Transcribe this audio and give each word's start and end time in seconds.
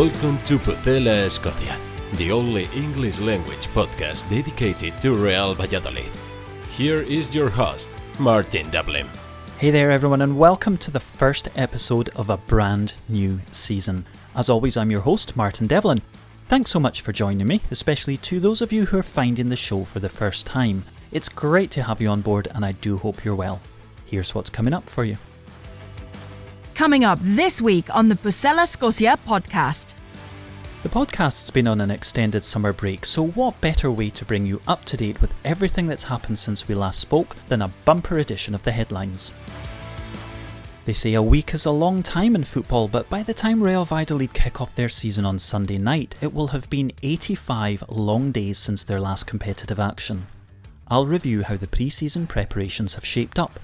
Welcome 0.00 0.38
to 0.44 0.58
Pucela 0.58 1.26
Escocia, 1.26 1.76
the 2.14 2.32
only 2.32 2.70
English 2.74 3.18
language 3.18 3.66
podcast 3.74 4.26
dedicated 4.30 4.98
to 5.02 5.12
Real 5.12 5.54
Valladolid. 5.54 6.10
Here 6.70 7.02
is 7.02 7.34
your 7.34 7.50
host, 7.50 7.90
Martin 8.18 8.70
Devlin. 8.70 9.10
Hey 9.58 9.70
there, 9.70 9.90
everyone, 9.90 10.22
and 10.22 10.38
welcome 10.38 10.78
to 10.78 10.90
the 10.90 11.00
first 11.00 11.50
episode 11.54 12.08
of 12.16 12.30
a 12.30 12.38
brand 12.38 12.94
new 13.10 13.40
season. 13.50 14.06
As 14.34 14.48
always, 14.48 14.74
I'm 14.78 14.90
your 14.90 15.02
host, 15.02 15.36
Martin 15.36 15.66
Devlin. 15.66 16.00
Thanks 16.48 16.70
so 16.70 16.80
much 16.80 17.02
for 17.02 17.12
joining 17.12 17.46
me, 17.46 17.60
especially 17.70 18.16
to 18.16 18.40
those 18.40 18.62
of 18.62 18.72
you 18.72 18.86
who 18.86 19.00
are 19.00 19.02
finding 19.02 19.50
the 19.50 19.54
show 19.54 19.84
for 19.84 20.00
the 20.00 20.08
first 20.08 20.46
time. 20.46 20.84
It's 21.12 21.28
great 21.28 21.70
to 21.72 21.82
have 21.82 22.00
you 22.00 22.08
on 22.08 22.22
board, 22.22 22.48
and 22.54 22.64
I 22.64 22.72
do 22.72 22.96
hope 22.96 23.22
you're 23.22 23.34
well. 23.34 23.60
Here's 24.06 24.34
what's 24.34 24.48
coming 24.48 24.72
up 24.72 24.88
for 24.88 25.04
you. 25.04 25.18
Coming 26.80 27.04
up 27.04 27.18
this 27.20 27.60
week 27.60 27.94
on 27.94 28.08
the 28.08 28.14
Pucela 28.14 28.62
Escocia 28.62 29.18
podcast. 29.26 29.92
The 30.82 30.88
podcast's 30.88 31.50
been 31.50 31.66
on 31.66 31.78
an 31.78 31.90
extended 31.90 32.42
summer 32.42 32.72
break, 32.72 33.04
so 33.04 33.26
what 33.26 33.60
better 33.60 33.90
way 33.90 34.08
to 34.08 34.24
bring 34.24 34.46
you 34.46 34.62
up 34.66 34.86
to 34.86 34.96
date 34.96 35.20
with 35.20 35.34
everything 35.44 35.88
that's 35.88 36.04
happened 36.04 36.38
since 36.38 36.68
we 36.68 36.74
last 36.74 36.98
spoke 36.98 37.36
than 37.48 37.60
a 37.60 37.70
bumper 37.84 38.16
edition 38.16 38.54
of 38.54 38.62
the 38.62 38.72
headlines? 38.72 39.34
They 40.86 40.94
say 40.94 41.12
a 41.12 41.22
week 41.22 41.52
is 41.52 41.66
a 41.66 41.70
long 41.70 42.02
time 42.02 42.34
in 42.34 42.44
football, 42.44 42.88
but 42.88 43.10
by 43.10 43.24
the 43.24 43.34
time 43.34 43.62
Real 43.62 43.84
Valladolid 43.84 44.32
kick 44.32 44.62
off 44.62 44.74
their 44.74 44.88
season 44.88 45.26
on 45.26 45.38
Sunday 45.38 45.76
night, 45.76 46.16
it 46.22 46.32
will 46.32 46.46
have 46.46 46.70
been 46.70 46.92
85 47.02 47.84
long 47.90 48.32
days 48.32 48.56
since 48.56 48.84
their 48.84 49.00
last 49.00 49.26
competitive 49.26 49.78
action. 49.78 50.28
I'll 50.88 51.04
review 51.04 51.42
how 51.42 51.58
the 51.58 51.68
pre 51.68 51.90
season 51.90 52.26
preparations 52.26 52.94
have 52.94 53.04
shaped 53.04 53.38
up. 53.38 53.60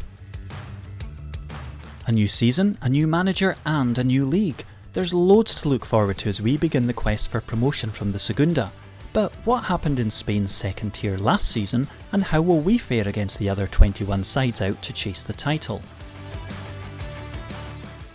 A 2.09 2.12
new 2.12 2.29
season, 2.29 2.79
a 2.83 2.89
new 2.89 3.09
manager, 3.09 3.57
and 3.67 3.99
a 3.99 4.05
new 4.05 4.25
league. 4.25 4.65
There's 4.93 5.12
loads 5.12 5.57
to 5.57 5.69
look 5.69 5.85
forward 5.85 6.19
to 6.19 6.29
as 6.29 6.41
we 6.41 6.57
begin 6.57 6.87
the 6.87 6.93
quest 6.93 7.29
for 7.29 7.41
promotion 7.41 7.91
from 7.91 8.13
the 8.13 8.19
Segunda. 8.21 8.71
But 9.13 9.33
what 9.45 9.65
happened 9.65 9.98
in 9.98 10.13
Spain's 10.13 10.55
second 10.55 10.95
tier 10.95 11.19
last 11.19 11.48
season, 11.48 11.89
and 12.13 12.23
how 12.23 12.43
will 12.43 12.61
we 12.61 12.79
fare 12.79 13.09
against 13.09 13.41
the 13.41 13.48
other 13.48 13.67
21 13.67 14.23
sides 14.23 14.63
out 14.63 14.81
to 14.83 14.93
chase 14.93 15.25
the 15.25 15.33
title? 15.33 15.83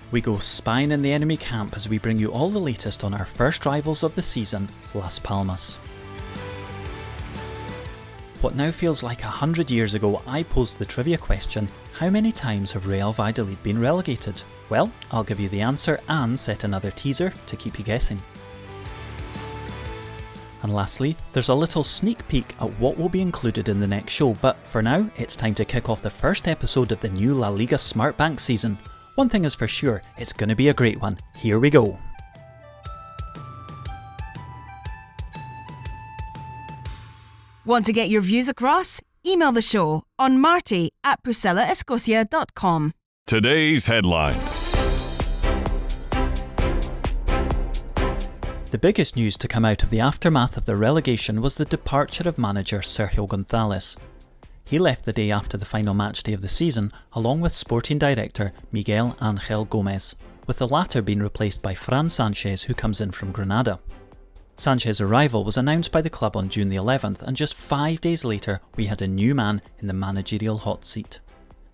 We 0.10 0.22
go 0.22 0.38
spying 0.38 0.94
in 0.94 1.02
the 1.02 1.12
enemy 1.12 1.36
camp 1.36 1.76
as 1.76 1.90
we 1.90 1.98
bring 1.98 2.18
you 2.18 2.32
all 2.32 2.50
the 2.50 2.60
latest 2.60 3.04
on 3.04 3.14
our 3.14 3.26
first 3.26 3.66
rivals 3.66 4.04
of 4.04 4.16
the 4.16 4.22
season, 4.22 4.70
Las 4.94 5.20
Palmas. 5.20 5.76
What 8.40 8.56
now 8.56 8.72
feels 8.72 9.04
like 9.04 9.26
a 9.26 9.28
hundred 9.28 9.70
years 9.70 9.96
ago, 9.96 10.22
I 10.26 10.44
posed 10.44 10.80
the 10.80 10.86
trivia 10.86 11.18
question 11.18 11.68
How 12.02 12.10
many 12.10 12.32
times 12.32 12.72
have 12.72 12.88
Real 12.88 13.14
Valladolid 13.14 13.62
been 13.62 13.80
relegated? 13.80 14.42
Well, 14.72 14.92
I'll 15.12 15.24
give 15.24 15.40
you 15.40 15.50
the 15.50 15.62
answer 15.62 16.00
and 16.08 16.40
set 16.40 16.64
another 16.64 16.90
teaser 16.90 17.32
to 17.46 17.56
keep 17.56 17.78
you 17.78 17.86
guessing. 17.86 18.20
And 20.64 20.74
lastly, 20.74 21.16
there's 21.32 21.50
a 21.50 21.54
little 21.54 21.84
sneak 21.84 22.28
peek 22.28 22.56
at 22.60 22.80
what 22.80 22.98
will 22.98 23.08
be 23.08 23.22
included 23.22 23.70
in 23.70 23.80
the 23.80 23.86
next 23.86 24.14
show, 24.14 24.34
but 24.34 24.58
for 24.68 24.82
now, 24.82 25.08
it's 25.16 25.36
time 25.36 25.54
to 25.54 25.64
kick 25.64 25.90
off 25.90 26.02
the 26.02 26.10
first 26.10 26.48
episode 26.48 26.92
of 26.92 27.00
the 27.02 27.10
new 27.10 27.36
La 27.36 27.50
Liga 27.50 27.78
Smart 27.78 28.18
Bank 28.18 28.40
season. 28.40 28.80
One 29.14 29.30
thing 29.30 29.46
is 29.46 29.54
for 29.54 29.68
sure, 29.68 30.02
it's 30.18 30.34
going 30.34 30.50
to 30.50 30.56
be 30.56 30.70
a 30.70 30.74
great 30.74 31.00
one. 31.00 31.20
Here 31.36 31.60
we 31.60 31.70
go. 31.70 32.00
Want 37.64 37.86
to 37.86 37.94
get 37.94 38.10
your 38.10 38.22
views 38.22 38.48
across? 38.48 39.02
Email 39.26 39.52
the 39.52 39.62
show 39.62 40.04
on 40.18 40.40
marty 40.40 40.92
at 41.04 41.22
pucelaescocia.com. 41.24 42.94
Today's 43.28 43.86
headlines. 43.86 44.60
The 48.72 48.80
biggest 48.80 49.16
news 49.16 49.38
to 49.38 49.48
come 49.48 49.66
out 49.66 49.84
of 49.84 49.90
the 49.90 50.00
aftermath 50.00 50.58
of 50.58 50.66
the 50.66 50.76
relegation 50.76 51.42
was 51.42 51.56
the 51.56 51.66
departure 51.66 52.28
of 52.28 52.38
manager 52.38 52.80
Sergio 52.80 53.28
Gonzalez. 53.28 53.96
He 54.64 54.80
left 54.80 55.06
the 55.06 55.14
day 55.14 55.30
after 55.30 55.58
the 55.58 55.66
final 55.66 55.94
match 55.94 56.24
day 56.24 56.34
of 56.34 56.42
the 56.42 56.50
season, 56.50 56.92
along 57.14 57.42
with 57.42 57.52
sporting 57.52 58.00
director 58.00 58.54
Miguel 58.72 59.18
Angel 59.22 59.66
Gomez, 59.66 60.16
with 60.48 60.58
the 60.58 60.68
latter 60.68 61.02
being 61.02 61.20
replaced 61.20 61.62
by 61.62 61.76
Fran 61.76 62.10
Sanchez, 62.10 62.64
who 62.64 62.74
comes 62.74 63.02
in 63.02 63.12
from 63.12 63.32
Granada. 63.32 63.80
Sanchez's 64.58 65.02
arrival 65.02 65.44
was 65.44 65.58
announced 65.58 65.92
by 65.92 66.02
the 66.02 66.10
club 66.10 66.38
on 66.38 66.50
June 66.50 66.70
the 66.70 66.76
11th, 66.76 67.22
and 67.22 67.36
just 67.36 67.54
five 67.54 68.02
days 68.02 68.24
later, 68.24 68.62
we 68.76 68.86
had 68.86 69.02
a 69.02 69.08
new 69.08 69.34
man 69.34 69.62
in 69.80 69.88
the 69.88 69.94
managerial 69.94 70.60
hot 70.60 70.86
seat. 70.86 71.20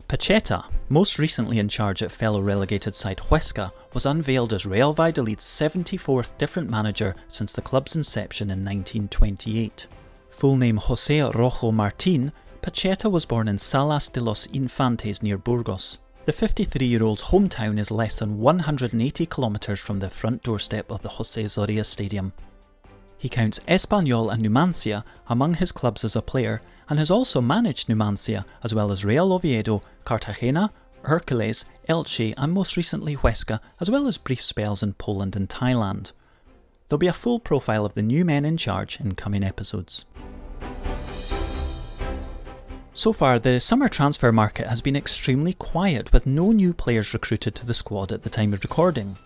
Pacheta, 0.07 0.63
most 0.87 1.19
recently 1.19 1.59
in 1.59 1.67
charge 1.67 2.01
at 2.01 2.13
fellow 2.13 2.39
relegated 2.39 2.95
side 2.95 3.17
Huesca, 3.17 3.73
was 3.93 4.05
unveiled 4.05 4.53
as 4.53 4.65
Real 4.65 4.93
Valladolid's 4.93 5.43
74th 5.43 6.37
different 6.37 6.69
manager 6.69 7.13
since 7.27 7.51
the 7.51 7.61
club's 7.61 7.95
inception 7.95 8.49
in 8.49 8.63
1928. 8.63 9.87
Full 10.29 10.55
name 10.55 10.77
Jose 10.77 11.19
Rojo 11.19 11.71
Martin, 11.73 12.31
Pacheta 12.61 13.11
was 13.11 13.25
born 13.25 13.49
in 13.49 13.57
Salas 13.57 14.07
de 14.07 14.21
los 14.21 14.47
Infantes 14.53 15.21
near 15.21 15.37
Burgos. 15.37 15.97
The 16.23 16.33
53 16.33 16.85
year 16.85 17.03
old's 17.03 17.23
hometown 17.23 17.79
is 17.79 17.91
less 17.91 18.19
than 18.19 18.39
180 18.39 19.25
kilometres 19.25 19.79
from 19.79 19.99
the 19.99 20.09
front 20.09 20.43
doorstep 20.43 20.91
of 20.91 21.01
the 21.01 21.09
Jose 21.09 21.41
Zorrilla 21.43 21.85
Stadium. 21.85 22.33
He 23.17 23.29
counts 23.29 23.59
Espanyol 23.67 24.31
and 24.31 24.43
Numancia 24.43 25.03
among 25.27 25.55
his 25.55 25.71
clubs 25.71 26.03
as 26.03 26.15
a 26.15 26.21
player 26.21 26.61
and 26.89 26.99
has 26.99 27.09
also 27.09 27.41
managed 27.41 27.87
Numancia 27.87 28.45
as 28.63 28.73
well 28.73 28.91
as 28.91 29.03
Real 29.03 29.33
Oviedo, 29.33 29.81
Cartagena, 30.05 30.71
Hercules, 31.03 31.65
Elche, 31.89 32.33
and 32.37 32.53
most 32.53 32.77
recently 32.77 33.15
Huesca, 33.15 33.59
as 33.79 33.89
well 33.89 34.07
as 34.07 34.17
brief 34.17 34.43
spells 34.43 34.83
in 34.83 34.93
Poland 34.93 35.35
and 35.35 35.49
Thailand. 35.49 36.11
There'll 36.87 36.99
be 36.99 37.07
a 37.07 37.13
full 37.13 37.39
profile 37.39 37.85
of 37.85 37.93
the 37.95 38.01
new 38.01 38.23
men 38.23 38.45
in 38.45 38.57
charge 38.57 38.99
in 38.99 39.13
coming 39.13 39.43
episodes. 39.43 40.05
So 42.93 43.13
far, 43.13 43.39
the 43.39 43.59
summer 43.59 43.89
transfer 43.89 44.31
market 44.31 44.67
has 44.67 44.81
been 44.81 44.95
extremely 44.95 45.53
quiet 45.53 46.11
with 46.11 46.25
no 46.25 46.51
new 46.51 46.73
players 46.73 47.13
recruited 47.13 47.55
to 47.55 47.65
the 47.65 47.73
squad 47.73 48.11
at 48.11 48.23
the 48.23 48.29
time 48.29 48.53
of 48.53 48.63
recording. 48.63 49.17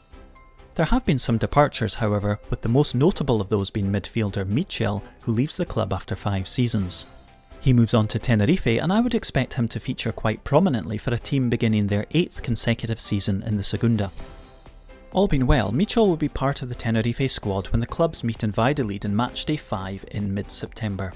There 0.76 0.86
have 0.86 1.06
been 1.06 1.20
some 1.20 1.38
departures, 1.38 1.96
however, 1.96 2.40
with 2.50 2.62
the 2.62 2.70
most 2.70 2.96
notable 2.96 3.42
of 3.42 3.50
those 3.50 3.70
being 3.70 3.92
midfielder 3.92 4.48
Michel, 4.48 5.04
who 5.22 5.34
leaves 5.34 5.58
the 5.58 5.66
club 5.66 5.92
after 5.92 6.16
five 6.16 6.48
seasons. 6.48 7.06
He 7.60 7.74
moves 7.74 7.94
on 7.94 8.08
to 8.08 8.20
Tenerife, 8.20 8.66
and 8.66 8.92
I 8.92 9.02
would 9.02 9.14
expect 9.14 9.54
him 9.54 9.68
to 9.68 9.80
feature 9.80 10.14
quite 10.14 10.44
prominently 10.44 10.98
for 10.98 11.14
a 11.14 11.20
team 11.20 11.50
beginning 11.50 11.88
their 11.88 12.06
eighth 12.12 12.42
consecutive 12.42 13.00
season 13.00 13.44
in 13.44 13.58
the 13.58 13.64
Segunda. 13.64 14.12
All 15.12 15.28
being 15.28 15.46
well, 15.46 15.74
Michel 15.74 16.08
will 16.08 16.16
be 16.16 16.30
part 16.30 16.62
of 16.62 16.70
the 16.70 16.76
Tenerife 16.76 17.30
squad 17.30 17.68
when 17.68 17.82
the 17.82 17.86
clubs 17.86 18.24
meet 18.24 18.44
in 18.44 18.52
Valladolid 18.52 19.04
in 19.04 19.14
matchday 19.14 19.60
5 19.60 20.06
in 20.12 20.34
mid 20.34 20.52
September. 20.52 21.12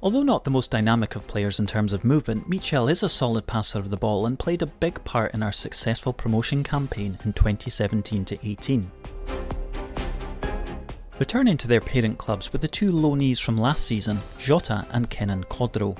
Although 0.00 0.22
not 0.22 0.44
the 0.44 0.50
most 0.50 0.70
dynamic 0.70 1.16
of 1.16 1.26
players 1.26 1.58
in 1.58 1.66
terms 1.66 1.92
of 1.92 2.04
movement, 2.04 2.48
Michel 2.48 2.88
is 2.88 3.02
a 3.02 3.08
solid 3.08 3.48
passer 3.48 3.80
of 3.80 3.90
the 3.90 3.96
ball 3.96 4.26
and 4.26 4.38
played 4.38 4.62
a 4.62 4.66
big 4.66 5.02
part 5.02 5.34
in 5.34 5.42
our 5.42 5.50
successful 5.50 6.12
promotion 6.12 6.62
campaign 6.62 7.18
in 7.24 7.32
2017 7.32 8.24
18. 8.40 8.90
Returning 11.18 11.56
to 11.56 11.66
their 11.66 11.80
parent 11.80 12.16
clubs 12.16 12.52
with 12.52 12.60
the 12.60 12.68
two 12.68 12.92
loanees 12.92 13.42
from 13.42 13.56
last 13.56 13.86
season, 13.86 14.20
Jota 14.38 14.86
and 14.92 15.10
Kenan 15.10 15.42
Kodro. 15.44 15.98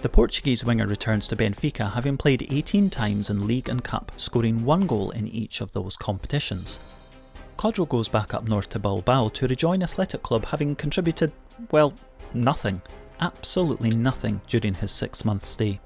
The 0.00 0.08
Portuguese 0.08 0.64
winger 0.64 0.86
returns 0.86 1.28
to 1.28 1.36
Benfica 1.36 1.92
having 1.92 2.16
played 2.16 2.46
18 2.50 2.88
times 2.88 3.28
in 3.28 3.46
League 3.46 3.68
and 3.68 3.84
Cup, 3.84 4.10
scoring 4.16 4.64
one 4.64 4.86
goal 4.86 5.10
in 5.10 5.28
each 5.28 5.60
of 5.60 5.72
those 5.72 5.98
competitions. 5.98 6.78
Kodro 7.58 7.86
goes 7.86 8.08
back 8.08 8.32
up 8.32 8.48
north 8.48 8.70
to 8.70 8.78
Bilbao 8.78 9.28
to 9.28 9.48
rejoin 9.48 9.82
Athletic 9.82 10.22
Club 10.22 10.46
having 10.46 10.74
contributed, 10.74 11.30
well, 11.70 11.92
nothing 12.32 12.80
absolutely 13.20 13.90
nothing 13.90 14.40
during 14.46 14.74
his 14.74 14.90
six 14.90 15.24
month 15.24 15.44
stay. 15.44 15.80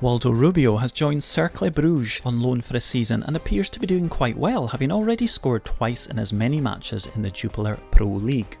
Waldo 0.00 0.30
Rubio 0.30 0.78
has 0.78 0.92
joined 0.92 1.22
Cercle 1.22 1.68
Bruges 1.68 2.22
on 2.24 2.40
loan 2.40 2.62
for 2.62 2.74
a 2.74 2.80
season 2.80 3.22
and 3.24 3.36
appears 3.36 3.68
to 3.68 3.78
be 3.78 3.86
doing 3.86 4.08
quite 4.08 4.36
well, 4.36 4.68
having 4.68 4.90
already 4.90 5.26
scored 5.26 5.66
twice 5.66 6.06
in 6.06 6.18
as 6.18 6.32
many 6.32 6.58
matches 6.58 7.06
in 7.14 7.20
the 7.20 7.30
Jupiler 7.30 7.78
Pro 7.90 8.06
League. 8.06 8.56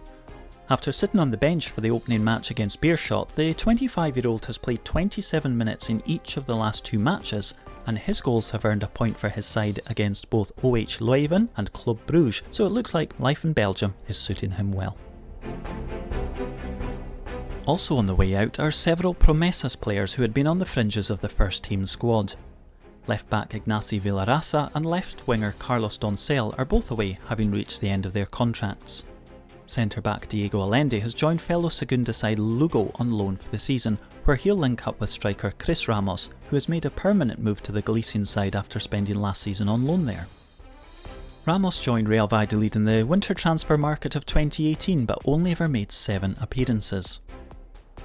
After 0.68 0.92
sitting 0.92 1.18
on 1.18 1.30
the 1.30 1.38
bench 1.38 1.70
for 1.70 1.80
the 1.80 1.90
opening 1.90 2.22
match 2.22 2.50
against 2.50 2.82
Beerschot, 2.82 3.34
the 3.34 3.54
25 3.54 4.18
year 4.18 4.28
old 4.28 4.44
has 4.44 4.58
played 4.58 4.84
27 4.84 5.56
minutes 5.56 5.88
in 5.88 6.02
each 6.04 6.36
of 6.36 6.44
the 6.44 6.54
last 6.54 6.84
two 6.84 6.98
matches, 6.98 7.54
and 7.86 7.96
his 7.96 8.20
goals 8.20 8.50
have 8.50 8.66
earned 8.66 8.82
a 8.82 8.88
point 8.88 9.18
for 9.18 9.30
his 9.30 9.46
side 9.46 9.80
against 9.86 10.28
both 10.28 10.52
OH 10.62 11.00
Leuven 11.00 11.48
and 11.56 11.72
Club 11.72 11.98
Bruges, 12.04 12.42
so 12.50 12.66
it 12.66 12.72
looks 12.72 12.92
like 12.92 13.18
life 13.18 13.44
in 13.44 13.54
Belgium 13.54 13.94
is 14.08 14.18
suiting 14.18 14.50
him 14.50 14.72
well. 14.72 14.98
Also 17.66 17.96
on 17.96 18.06
the 18.06 18.14
way 18.14 18.34
out 18.34 18.58
are 18.58 18.70
several 18.70 19.14
Promesas 19.14 19.80
players 19.80 20.14
who 20.14 20.22
had 20.22 20.34
been 20.34 20.46
on 20.46 20.58
the 20.58 20.66
fringes 20.66 21.08
of 21.10 21.20
the 21.20 21.28
first 21.28 21.62
team 21.62 21.86
squad. 21.86 22.34
Left 23.06 23.30
back 23.30 23.50
Ignacy 23.50 24.00
Villarasa 24.00 24.70
and 24.74 24.84
left 24.84 25.26
winger 25.26 25.54
Carlos 25.58 25.96
Doncel 25.98 26.52
are 26.58 26.64
both 26.64 26.90
away, 26.90 27.18
having 27.28 27.50
reached 27.50 27.80
the 27.80 27.88
end 27.88 28.06
of 28.06 28.12
their 28.12 28.26
contracts. 28.26 29.04
Centre 29.66 30.00
back 30.00 30.26
Diego 30.26 30.60
Allende 30.60 30.98
has 30.98 31.14
joined 31.14 31.40
fellow 31.40 31.68
Segunda 31.68 32.12
side 32.12 32.40
Lugo 32.40 32.90
on 32.96 33.12
loan 33.12 33.36
for 33.36 33.50
the 33.50 33.58
season, 33.58 33.98
where 34.24 34.36
he'll 34.36 34.56
link 34.56 34.88
up 34.88 34.98
with 34.98 35.10
striker 35.10 35.54
Chris 35.58 35.86
Ramos, 35.86 36.28
who 36.48 36.56
has 36.56 36.68
made 36.68 36.84
a 36.84 36.90
permanent 36.90 37.40
move 37.40 37.62
to 37.62 37.72
the 37.72 37.82
Galician 37.82 38.24
side 38.24 38.56
after 38.56 38.80
spending 38.80 39.20
last 39.20 39.42
season 39.42 39.68
on 39.68 39.86
loan 39.86 40.06
there. 40.06 40.26
Ramos 41.46 41.80
joined 41.80 42.06
Real 42.06 42.26
Valladolid 42.26 42.76
in 42.76 42.84
the 42.84 43.02
winter 43.02 43.32
transfer 43.32 43.78
market 43.78 44.14
of 44.14 44.26
2018 44.26 45.06
but 45.06 45.18
only 45.24 45.52
ever 45.52 45.68
made 45.68 45.90
seven 45.90 46.36
appearances. 46.38 47.20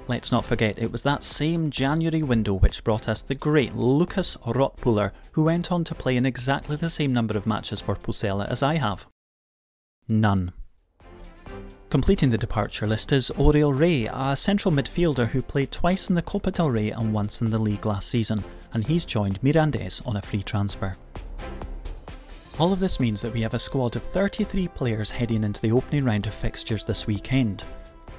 Let's 0.08 0.32
not 0.32 0.46
forget, 0.46 0.80
it 0.80 0.90
was 0.92 1.04
that 1.04 1.22
same 1.22 1.70
January 1.70 2.24
window 2.24 2.54
which 2.54 2.84
brought 2.84 3.10
us 3.10 3.22
the 3.22 3.36
great 3.36 3.76
Lucas 3.76 4.38
Rotpuller, 4.38 5.12
who 5.34 5.44
went 5.44 5.70
on 5.70 5.84
to 5.84 5.96
play 5.96 6.16
in 6.16 6.26
exactly 6.26 6.78
the 6.78 6.90
same 6.90 7.12
number 7.12 7.36
of 7.36 7.46
matches 7.46 7.82
for 7.82 7.96
Pucela 7.96 8.50
as 8.50 8.64
I 8.64 8.76
have. 8.76 9.06
None. 10.08 10.54
Completing 11.90 12.30
the 12.30 12.38
departure 12.38 12.88
list 12.88 13.12
is 13.12 13.32
Oriol 13.36 13.78
Rey, 13.78 14.08
a 14.12 14.38
central 14.38 14.74
midfielder 14.74 15.28
who 15.28 15.42
played 15.42 15.72
twice 15.72 16.08
in 16.08 16.16
the 16.16 16.22
Copa 16.22 16.52
del 16.52 16.70
Rey 16.70 16.92
and 16.92 17.14
once 17.14 17.42
in 17.42 17.50
the 17.50 17.60
league 17.60 17.86
last 17.86 18.08
season, 18.08 18.46
and 18.74 18.86
he's 18.86 19.04
joined 19.04 19.42
Mirandés 19.42 20.06
on 20.08 20.16
a 20.16 20.22
free 20.22 20.44
transfer. 20.44 20.96
All 22.58 22.72
of 22.72 22.80
this 22.80 23.02
means 23.02 23.22
that 23.22 23.34
we 23.34 23.42
have 23.42 23.54
a 23.54 23.60
squad 23.60 23.98
of 23.98 24.04
33 24.04 24.70
players 24.70 25.12
heading 25.12 25.44
into 25.44 25.60
the 25.60 25.74
opening 25.74 26.06
round 26.06 26.26
of 26.26 26.34
fixtures 26.34 26.86
this 26.86 27.06
weekend. 27.06 27.66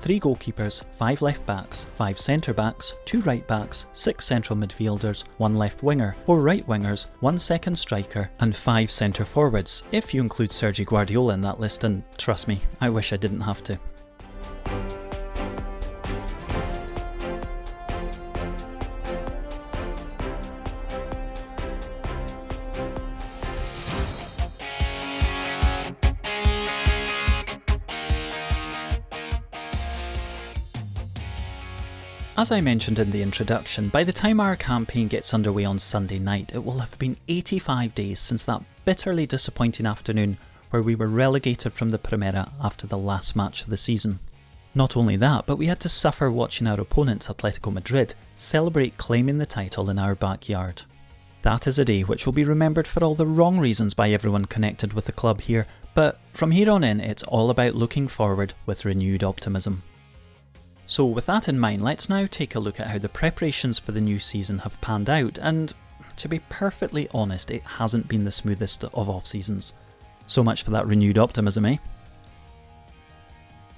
Three 0.01 0.21
goalkeepers, 0.21 0.85
five 0.93 1.23
left 1.23 1.47
backs, 1.47 1.85
five 1.95 2.19
centre 2.19 2.53
backs, 2.53 2.95
two 3.07 3.23
right 3.23 3.47
backs, 3.47 3.87
six 3.95 4.27
central 4.27 4.59
midfielders, 4.59 5.25
one 5.39 5.55
left 5.55 5.83
winger, 5.83 6.17
four 6.27 6.43
right 6.43 6.67
wingers, 6.69 7.07
one 7.21 7.39
second 7.39 7.77
striker, 7.77 8.31
and 8.41 8.55
five 8.55 8.91
centre 8.91 9.25
forwards, 9.25 9.85
if 9.91 10.13
you 10.13 10.21
include 10.21 10.53
Sergi 10.53 10.85
Guardiola 10.85 11.33
in 11.33 11.41
that 11.41 11.59
list, 11.59 11.85
and 11.85 12.03
trust 12.19 12.47
me, 12.47 12.61
I 12.79 12.91
wish 12.91 13.15
I 13.15 13.17
didn't 13.17 13.41
have 13.41 13.63
to. 13.65 13.79
As 32.47 32.53
I 32.53 32.61
mentioned 32.61 33.01
in 33.01 33.11
the 33.11 33.23
introduction, 33.23 33.89
by 33.89 34.05
the 34.05 34.13
time 34.13 34.39
our 34.39 34.55
campaign 34.55 35.09
gets 35.09 35.35
underway 35.35 35.65
on 35.65 35.81
Sunday 35.81 36.21
night, 36.21 36.53
it 36.55 36.65
will 36.65 36.79
have 36.79 36.97
been 36.97 37.17
85 37.27 37.93
days 37.93 38.21
since 38.21 38.45
that 38.45 38.63
bitterly 38.85 39.27
disappointing 39.27 39.85
afternoon 39.85 40.39
where 40.71 40.81
we 40.81 40.95
were 40.95 41.09
relegated 41.09 41.73
from 41.73 41.91
the 41.91 41.99
Primera 41.99 42.53
after 42.63 42.87
the 42.87 42.97
last 42.97 43.35
match 43.35 43.65
of 43.65 43.71
the 43.71 43.77
season. 43.77 44.21
Not 44.77 44.97
only 44.97 45.17
that, 45.17 45.45
but 45.47 45.57
we 45.57 45.67
had 45.67 45.81
to 45.81 45.89
suffer 45.89 46.31
watching 46.31 46.69
our 46.69 46.81
opponents, 46.81 47.27
Atletico 47.27 47.73
Madrid, 47.73 48.15
celebrate 48.37 48.97
claiming 48.97 49.39
the 49.39 49.45
title 49.45 49.91
in 49.91 49.99
our 49.99 50.15
backyard. 50.15 50.83
That 51.43 51.67
is 51.67 51.81
a 51.81 51.85
day 51.85 52.03
which 52.03 52.27
will 52.27 52.33
be 52.33 52.45
remembered 52.45 52.87
for 52.87 53.03
all 53.03 53.17
the 53.17 53.27
wrong 53.27 53.59
reasons 53.59 53.93
by 53.93 54.11
everyone 54.11 54.45
connected 54.45 54.93
with 54.93 55.07
the 55.07 55.11
club 55.11 55.41
here, 55.41 55.67
but 55.95 56.21
from 56.33 56.53
here 56.53 56.71
on 56.71 56.85
in, 56.85 57.01
it's 57.01 57.25
all 57.25 57.51
about 57.51 57.75
looking 57.75 58.07
forward 58.07 58.55
with 58.67 58.85
renewed 58.85 59.25
optimism. 59.25 59.83
So, 60.87 61.05
with 61.05 61.27
that 61.27 61.49
in 61.49 61.59
mind, 61.59 61.83
let's 61.83 62.09
now 62.09 62.27
take 62.27 62.55
a 62.55 62.61
look 62.61 62.79
at 62.79 62.87
how 62.87 62.99
the 62.99 63.09
preparations 63.09 63.79
for 63.79 63.93
the 63.93 64.01
new 64.01 64.19
season 64.19 64.59
have 64.61 64.81
panned 64.81 65.11
out, 65.11 65.39
and 65.39 65.75
to 66.17 66.29
be 66.29 66.39
perfectly 66.49 67.09
honest, 67.13 67.51
it 67.51 67.63
hasn't 67.63 68.09
been 68.09 68.25
the 68.25 68.31
smoothest 68.31 68.85
of 68.85 69.11
off 69.11 69.27
seasons. 69.27 69.73
So 70.27 70.43
much 70.43 70.63
for 70.63 70.71
that 70.71 70.87
renewed 70.87 71.19
optimism, 71.19 71.67
eh? 71.67 71.77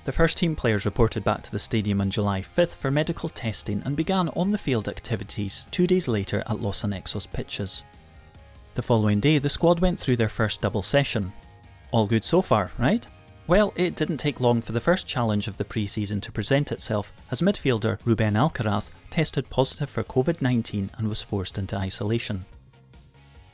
The 0.04 0.12
first 0.12 0.38
team 0.38 0.56
players 0.56 0.86
reported 0.86 1.24
back 1.24 1.42
to 1.42 1.50
the 1.50 1.58
stadium 1.58 2.00
on 2.00 2.10
July 2.10 2.40
5th 2.40 2.76
for 2.76 2.90
medical 2.90 3.28
testing 3.28 3.82
and 3.84 3.96
began 3.96 4.30
on 4.30 4.50
the 4.50 4.56
field 4.56 4.88
activities 4.88 5.66
two 5.70 5.86
days 5.86 6.08
later 6.08 6.42
at 6.46 6.62
Los 6.62 6.82
Anexos 6.82 7.30
pitches. 7.30 7.82
The 8.74 8.82
following 8.82 9.20
day, 9.20 9.38
the 9.38 9.50
squad 9.50 9.80
went 9.80 9.98
through 9.98 10.16
their 10.16 10.28
first 10.28 10.60
double 10.60 10.82
session. 10.82 11.32
All 11.90 12.06
good 12.06 12.24
so 12.24 12.40
far, 12.40 12.70
right? 12.78 13.06
Well, 13.48 13.72
it 13.76 13.96
didn't 13.96 14.18
take 14.18 14.42
long 14.42 14.60
for 14.60 14.72
the 14.72 14.80
first 14.80 15.06
challenge 15.06 15.48
of 15.48 15.56
the 15.56 15.64
pre 15.64 15.86
season 15.86 16.20
to 16.20 16.30
present 16.30 16.70
itself 16.70 17.14
as 17.30 17.40
midfielder 17.40 17.98
Ruben 18.04 18.34
Alcaraz 18.34 18.90
tested 19.08 19.48
positive 19.48 19.88
for 19.88 20.04
COVID 20.04 20.42
19 20.42 20.90
and 20.98 21.08
was 21.08 21.22
forced 21.22 21.56
into 21.56 21.74
isolation. 21.74 22.44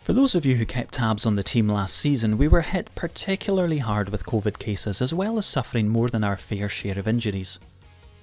For 0.01 0.13
those 0.13 0.35
of 0.35 0.45
you 0.45 0.57
who 0.57 0.67
kept 0.67 0.95
tabs 0.95 1.25
on 1.25 1.37
the 1.37 1.45
team 1.45 1.69
last 1.69 1.97
season, 1.97 2.37
we 2.37 2.49
were 2.49 2.63
hit 2.63 2.93
particularly 2.97 3.79
hard 3.79 4.09
with 4.09 4.27
COVID 4.27 4.59
cases 4.59 5.01
as 5.01 5.15
well 5.15 5.39
as 5.39 5.47
suffering 5.47 5.89
more 5.89 6.09
than 6.09 6.25
our 6.25 6.37
fair 6.37 6.69
share 6.69 6.99
of 6.99 7.07
injuries. 7.07 7.61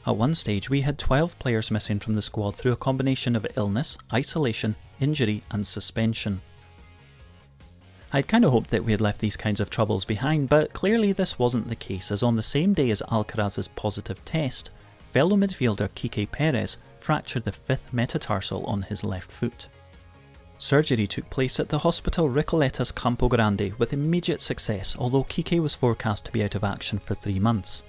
At 0.05 0.17
one 0.17 0.35
stage, 0.35 0.69
we 0.69 0.81
had 0.81 0.99
12 0.99 1.39
players 1.39 1.71
missing 1.71 1.99
from 1.99 2.15
the 2.15 2.21
squad 2.21 2.57
through 2.57 2.73
a 2.73 2.75
combination 2.75 3.33
of 3.33 3.47
illness, 3.55 3.97
isolation, 4.11 4.75
injury, 4.99 5.41
and 5.49 5.65
suspension. 5.65 6.41
I'd 8.13 8.27
kind 8.27 8.43
of 8.43 8.51
hoped 8.51 8.71
that 8.71 8.83
we 8.83 8.91
had 8.91 8.99
left 8.99 9.21
these 9.21 9.37
kinds 9.37 9.61
of 9.61 9.69
troubles 9.69 10.03
behind, 10.03 10.49
but 10.49 10.73
clearly 10.73 11.13
this 11.13 11.39
wasn't 11.39 11.69
the 11.69 11.75
case, 11.75 12.11
as 12.11 12.21
on 12.21 12.35
the 12.35 12.43
same 12.43 12.73
day 12.73 12.89
as 12.91 13.01
Alcaraz's 13.09 13.69
positive 13.69 14.23
test, 14.25 14.69
fellow 15.05 15.37
midfielder 15.37 15.89
Kike 15.89 16.31
Perez 16.31 16.77
fractured 16.99 17.45
the 17.45 17.53
fifth 17.53 17.93
metatarsal 17.93 18.65
on 18.65 18.81
his 18.83 19.03
left 19.03 19.31
foot. 19.31 19.67
Surgery 20.57 21.07
took 21.07 21.29
place 21.29 21.59
at 21.59 21.69
the 21.69 21.79
Hospital 21.79 22.29
Recoletas 22.29 22.93
Campo 22.93 23.29
Grande 23.29 23.73
with 23.79 23.93
immediate 23.93 24.41
success, 24.41 24.95
although 24.99 25.23
Kike 25.23 25.59
was 25.59 25.73
forecast 25.73 26.25
to 26.25 26.31
be 26.31 26.43
out 26.43 26.53
of 26.53 26.63
action 26.63 26.99
for 26.99 27.15
three 27.15 27.39
months. 27.39 27.81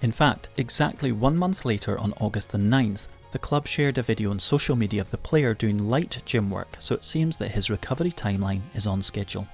In 0.00 0.10
fact, 0.10 0.48
exactly 0.56 1.12
one 1.12 1.36
month 1.36 1.64
later, 1.64 1.98
on 1.98 2.14
August 2.18 2.50
the 2.50 2.58
9th, 2.58 3.06
the 3.30 3.38
club 3.38 3.66
shared 3.66 3.98
a 3.98 4.02
video 4.02 4.30
on 4.30 4.38
social 4.38 4.76
media 4.76 5.00
of 5.00 5.10
the 5.10 5.18
player 5.18 5.54
doing 5.54 5.88
light 5.88 6.22
gym 6.24 6.50
work, 6.50 6.76
so 6.78 6.94
it 6.94 7.04
seems 7.04 7.36
that 7.36 7.50
his 7.50 7.70
recovery 7.70 8.12
timeline 8.12 8.62
is 8.74 8.86
on 8.86 9.02
schedule. 9.02 9.46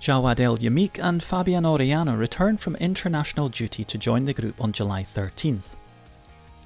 Jawad 0.00 0.40
El 0.40 0.58
Yamik 0.58 0.98
and 1.02 1.22
Fabian 1.22 1.64
Orellana 1.64 2.18
returned 2.18 2.60
from 2.60 2.76
international 2.76 3.48
duty 3.48 3.82
to 3.84 3.96
join 3.96 4.26
the 4.26 4.34
group 4.34 4.60
on 4.60 4.72
July 4.72 5.02
13th. 5.02 5.74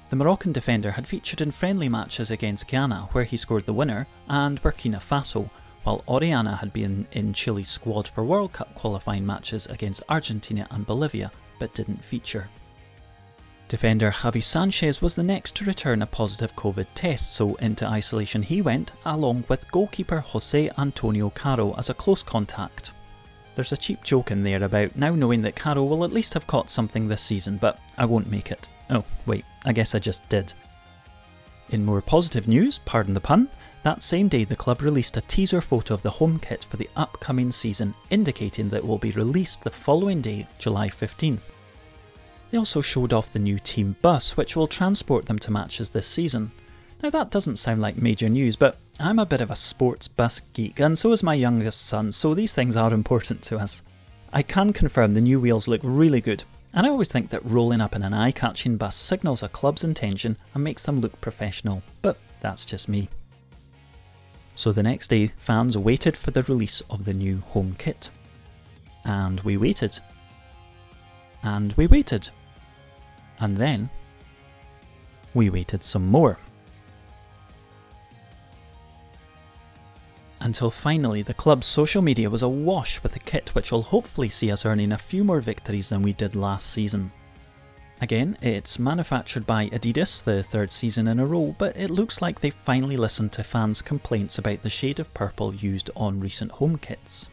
The 0.09 0.17
Moroccan 0.17 0.51
defender 0.51 0.91
had 0.91 1.07
featured 1.07 1.39
in 1.39 1.51
friendly 1.51 1.87
matches 1.87 2.29
against 2.29 2.67
Ghana, 2.67 3.07
where 3.13 3.23
he 3.23 3.37
scored 3.37 3.65
the 3.65 3.73
winner, 3.73 4.05
and 4.27 4.61
Burkina 4.61 4.97
Faso, 4.97 5.49
while 5.83 6.03
Orellana 6.07 6.59
had 6.59 6.73
been 6.73 7.07
in 7.13 7.33
Chile's 7.33 7.69
squad 7.69 8.09
for 8.09 8.25
World 8.25 8.51
Cup 8.51 8.75
qualifying 8.75 9.25
matches 9.25 9.65
against 9.67 10.03
Argentina 10.09 10.67
and 10.69 10.85
Bolivia, 10.85 11.31
but 11.59 11.73
didn't 11.73 12.03
feature. 12.03 12.49
Defender 13.71 14.11
Javi 14.11 14.43
Sanchez 14.43 15.01
was 15.01 15.15
the 15.15 15.23
next 15.23 15.55
to 15.55 15.63
return 15.63 16.01
a 16.01 16.05
positive 16.05 16.53
COVID 16.57 16.87
test, 16.93 17.33
so 17.33 17.55
into 17.55 17.87
isolation 17.87 18.43
he 18.43 18.61
went, 18.61 18.91
along 19.05 19.45
with 19.47 19.71
goalkeeper 19.71 20.19
Jose 20.19 20.69
Antonio 20.77 21.29
Caro 21.29 21.73
as 21.77 21.89
a 21.89 21.93
close 21.93 22.21
contact. 22.21 22.91
There's 23.55 23.71
a 23.71 23.77
cheap 23.77 24.03
joke 24.03 24.29
in 24.29 24.43
there 24.43 24.61
about 24.61 24.97
now 24.97 25.15
knowing 25.15 25.41
that 25.43 25.55
Caro 25.55 25.85
will 25.85 26.03
at 26.03 26.11
least 26.11 26.33
have 26.33 26.47
caught 26.47 26.69
something 26.69 27.07
this 27.07 27.21
season, 27.21 27.55
but 27.61 27.79
I 27.97 28.03
won't 28.03 28.29
make 28.29 28.51
it. 28.51 28.67
Oh, 28.89 29.05
wait, 29.25 29.45
I 29.63 29.71
guess 29.71 29.95
I 29.95 29.99
just 29.99 30.27
did. 30.27 30.51
In 31.69 31.85
more 31.85 32.01
positive 32.01 32.49
news, 32.49 32.79
pardon 32.79 33.13
the 33.13 33.21
pun, 33.21 33.47
that 33.83 34.03
same 34.03 34.27
day 34.27 34.43
the 34.43 34.53
club 34.53 34.81
released 34.81 35.15
a 35.15 35.21
teaser 35.21 35.61
photo 35.61 35.93
of 35.93 36.01
the 36.01 36.09
home 36.09 36.39
kit 36.39 36.65
for 36.65 36.75
the 36.75 36.89
upcoming 36.97 37.53
season, 37.53 37.93
indicating 38.09 38.67
that 38.67 38.79
it 38.79 38.85
will 38.85 38.97
be 38.97 39.11
released 39.11 39.63
the 39.63 39.69
following 39.69 40.19
day, 40.19 40.45
July 40.59 40.89
15th. 40.89 41.51
They 42.51 42.57
also 42.57 42.81
showed 42.81 43.13
off 43.13 43.31
the 43.31 43.39
new 43.39 43.57
team 43.57 43.95
bus, 44.01 44.35
which 44.35 44.55
will 44.55 44.67
transport 44.67 45.25
them 45.25 45.39
to 45.39 45.51
matches 45.51 45.89
this 45.89 46.05
season. 46.05 46.51
Now, 47.01 47.09
that 47.09 47.31
doesn't 47.31 47.57
sound 47.57 47.81
like 47.81 47.97
major 47.97 48.29
news, 48.29 48.55
but 48.55 48.77
I'm 48.99 49.17
a 49.17 49.25
bit 49.25 49.41
of 49.41 49.49
a 49.49 49.55
sports 49.55 50.07
bus 50.07 50.41
geek, 50.53 50.79
and 50.79 50.97
so 50.97 51.11
is 51.13 51.23
my 51.23 51.33
youngest 51.33 51.87
son, 51.87 52.11
so 52.11 52.33
these 52.33 52.53
things 52.53 52.75
are 52.75 52.93
important 52.93 53.41
to 53.43 53.57
us. 53.57 53.81
I 54.31 54.43
can 54.43 54.73
confirm 54.73 55.13
the 55.13 55.21
new 55.21 55.39
wheels 55.39 55.67
look 55.67 55.81
really 55.83 56.21
good, 56.21 56.43
and 56.73 56.85
I 56.85 56.89
always 56.89 57.11
think 57.11 57.29
that 57.29 57.43
rolling 57.43 57.81
up 57.81 57.95
in 57.95 58.03
an 58.03 58.13
eye 58.13 58.31
catching 58.31 58.77
bus 58.77 58.95
signals 58.95 59.41
a 59.41 59.49
club's 59.49 59.83
intention 59.83 60.37
and 60.53 60.63
makes 60.63 60.83
them 60.83 60.99
look 60.99 61.19
professional, 61.21 61.81
but 62.01 62.17
that's 62.41 62.65
just 62.65 62.87
me. 62.87 63.09
So 64.53 64.71
the 64.71 64.83
next 64.83 65.07
day, 65.07 65.31
fans 65.37 65.77
waited 65.77 66.15
for 66.15 66.31
the 66.31 66.43
release 66.43 66.81
of 66.89 67.05
the 67.05 67.13
new 67.13 67.39
home 67.39 67.75
kit. 67.79 68.09
And 69.03 69.39
we 69.41 69.57
waited. 69.57 69.97
And 71.41 71.73
we 71.73 71.87
waited. 71.87 72.29
And 73.41 73.57
then 73.57 73.89
we 75.33 75.49
waited 75.49 75.83
some 75.83 76.07
more. 76.07 76.37
Until 80.39 80.71
finally, 80.71 81.21
the 81.21 81.33
club's 81.33 81.67
social 81.67 82.01
media 82.01 82.29
was 82.29 82.41
awash 82.41 83.03
with 83.03 83.15
a 83.15 83.19
kit 83.19 83.53
which 83.53 83.71
will 83.71 83.83
hopefully 83.83 84.29
see 84.29 84.51
us 84.51 84.65
earning 84.65 84.91
a 84.91 84.97
few 84.97 85.23
more 85.23 85.41
victories 85.41 85.89
than 85.89 86.01
we 86.01 86.13
did 86.13 86.35
last 86.35 86.69
season. 86.71 87.11
Again, 88.01 88.35
it's 88.41 88.79
manufactured 88.79 89.45
by 89.45 89.69
Adidas, 89.69 90.23
the 90.23 90.41
third 90.41 90.71
season 90.71 91.07
in 91.07 91.19
a 91.19 91.25
row, 91.25 91.55
but 91.59 91.77
it 91.77 91.91
looks 91.91 92.21
like 92.21 92.39
they've 92.39 92.51
finally 92.51 92.97
listened 92.97 93.31
to 93.33 93.43
fans' 93.43 93.83
complaints 93.83 94.39
about 94.39 94.63
the 94.63 94.71
shade 94.71 94.99
of 94.99 95.13
purple 95.13 95.53
used 95.53 95.91
on 95.95 96.19
recent 96.19 96.53
home 96.53 96.77
kits. 96.77 97.29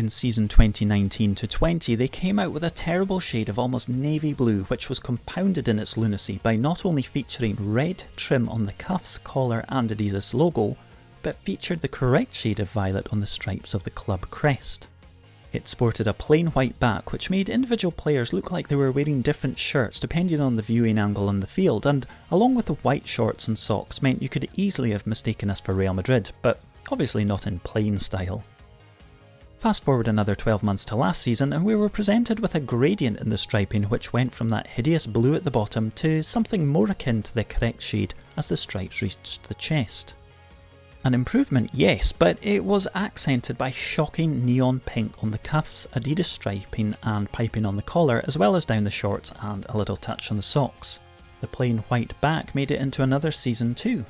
In 0.00 0.08
season 0.08 0.48
2019 0.48 1.34
to 1.34 1.46
20, 1.46 1.94
they 1.94 2.08
came 2.08 2.38
out 2.38 2.52
with 2.52 2.64
a 2.64 2.70
terrible 2.70 3.20
shade 3.20 3.50
of 3.50 3.58
almost 3.58 3.86
navy 3.86 4.32
blue, 4.32 4.62
which 4.62 4.88
was 4.88 4.98
compounded 4.98 5.68
in 5.68 5.78
its 5.78 5.98
lunacy 5.98 6.40
by 6.42 6.56
not 6.56 6.86
only 6.86 7.02
featuring 7.02 7.54
red 7.60 8.04
trim 8.16 8.48
on 8.48 8.64
the 8.64 8.72
cuffs, 8.72 9.18
collar, 9.18 9.62
and 9.68 9.90
Adidas 9.90 10.32
logo, 10.32 10.78
but 11.22 11.36
featured 11.44 11.82
the 11.82 11.86
correct 11.86 12.34
shade 12.34 12.60
of 12.60 12.70
violet 12.70 13.08
on 13.12 13.20
the 13.20 13.26
stripes 13.26 13.74
of 13.74 13.82
the 13.82 13.90
club 13.90 14.22
crest. 14.30 14.88
It 15.52 15.68
sported 15.68 16.06
a 16.06 16.14
plain 16.14 16.46
white 16.46 16.80
back, 16.80 17.12
which 17.12 17.28
made 17.28 17.50
individual 17.50 17.92
players 17.92 18.32
look 18.32 18.50
like 18.50 18.68
they 18.68 18.76
were 18.76 18.90
wearing 18.90 19.20
different 19.20 19.58
shirts 19.58 20.00
depending 20.00 20.40
on 20.40 20.56
the 20.56 20.62
viewing 20.62 20.96
angle 20.96 21.28
on 21.28 21.40
the 21.40 21.46
field, 21.46 21.84
and 21.84 22.06
along 22.30 22.54
with 22.54 22.64
the 22.64 22.74
white 22.76 23.06
shorts 23.06 23.48
and 23.48 23.58
socks, 23.58 24.00
meant 24.00 24.22
you 24.22 24.30
could 24.30 24.48
easily 24.56 24.92
have 24.92 25.06
mistaken 25.06 25.50
us 25.50 25.60
for 25.60 25.74
Real 25.74 25.92
Madrid, 25.92 26.30
but 26.40 26.58
obviously 26.90 27.22
not 27.22 27.46
in 27.46 27.58
plain 27.58 27.98
style. 27.98 28.42
Fast 29.60 29.84
forward 29.84 30.08
another 30.08 30.34
12 30.34 30.62
months 30.62 30.86
to 30.86 30.96
last 30.96 31.20
season, 31.20 31.52
and 31.52 31.66
we 31.66 31.74
were 31.74 31.90
presented 31.90 32.40
with 32.40 32.54
a 32.54 32.60
gradient 32.60 33.20
in 33.20 33.28
the 33.28 33.36
striping 33.36 33.82
which 33.82 34.10
went 34.10 34.32
from 34.32 34.48
that 34.48 34.66
hideous 34.66 35.04
blue 35.04 35.34
at 35.34 35.44
the 35.44 35.50
bottom 35.50 35.90
to 35.96 36.22
something 36.22 36.66
more 36.66 36.90
akin 36.90 37.22
to 37.22 37.34
the 37.34 37.44
correct 37.44 37.82
shade 37.82 38.14
as 38.38 38.48
the 38.48 38.56
stripes 38.56 39.02
reached 39.02 39.42
the 39.48 39.54
chest. 39.54 40.14
An 41.04 41.12
improvement, 41.12 41.72
yes, 41.74 42.10
but 42.10 42.38
it 42.40 42.64
was 42.64 42.88
accented 42.94 43.58
by 43.58 43.70
shocking 43.70 44.46
neon 44.46 44.80
pink 44.86 45.12
on 45.22 45.30
the 45.30 45.36
cuffs, 45.36 45.86
Adidas 45.92 46.24
striping 46.24 46.94
and 47.02 47.30
piping 47.30 47.66
on 47.66 47.76
the 47.76 47.82
collar, 47.82 48.24
as 48.26 48.38
well 48.38 48.56
as 48.56 48.64
down 48.64 48.84
the 48.84 48.90
shorts 48.90 49.30
and 49.42 49.66
a 49.68 49.76
little 49.76 49.98
touch 49.98 50.30
on 50.30 50.38
the 50.38 50.42
socks. 50.42 51.00
The 51.42 51.46
plain 51.46 51.84
white 51.88 52.18
back 52.22 52.54
made 52.54 52.70
it 52.70 52.80
into 52.80 53.02
another 53.02 53.30
season 53.30 53.74
too. 53.74 54.06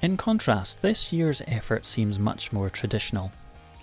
In 0.00 0.16
contrast, 0.16 0.80
this 0.80 1.12
year's 1.12 1.42
effort 1.46 1.84
seems 1.84 2.18
much 2.18 2.50
more 2.50 2.70
traditional. 2.70 3.30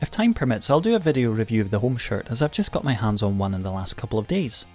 If 0.01 0.09
time 0.09 0.33
permits, 0.33 0.69
I'll 0.69 0.79
do 0.79 0.95
a 0.95 0.99
video 0.99 1.31
review 1.31 1.61
of 1.61 1.71
the 1.71 1.79
home 1.79 1.97
shirt 1.97 2.27
as 2.29 2.41
I've 2.41 2.53
just 2.53 2.71
got 2.71 2.85
my 2.85 2.93
hands 2.93 3.21
on 3.21 3.37
one 3.37 3.53
in 3.53 3.61
the 3.61 3.71
last 3.71 3.97
couple 3.97 4.17
of 4.17 4.27
days. 4.27 4.65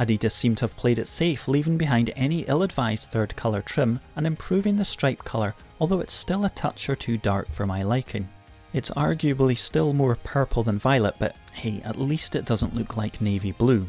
Adidas 0.00 0.32
seem 0.32 0.56
to 0.56 0.62
have 0.62 0.76
played 0.76 0.98
it 0.98 1.06
safe, 1.06 1.46
leaving 1.46 1.76
behind 1.76 2.10
any 2.16 2.40
ill 2.42 2.62
advised 2.62 3.08
third 3.08 3.36
colour 3.36 3.62
trim 3.62 4.00
and 4.16 4.26
improving 4.26 4.76
the 4.76 4.84
stripe 4.84 5.24
colour, 5.24 5.54
although 5.80 6.00
it's 6.00 6.12
still 6.12 6.44
a 6.44 6.50
touch 6.50 6.88
or 6.88 6.96
two 6.96 7.18
dark 7.18 7.50
for 7.52 7.66
my 7.66 7.84
liking. 7.84 8.28
It's 8.72 8.90
arguably 8.90 9.56
still 9.56 9.92
more 9.92 10.16
purple 10.16 10.64
than 10.64 10.78
violet, 10.78 11.14
but 11.18 11.36
hey, 11.52 11.80
at 11.84 11.96
least 11.96 12.34
it 12.34 12.44
doesn't 12.44 12.74
look 12.74 12.96
like 12.96 13.20
navy 13.20 13.52
blue. 13.52 13.88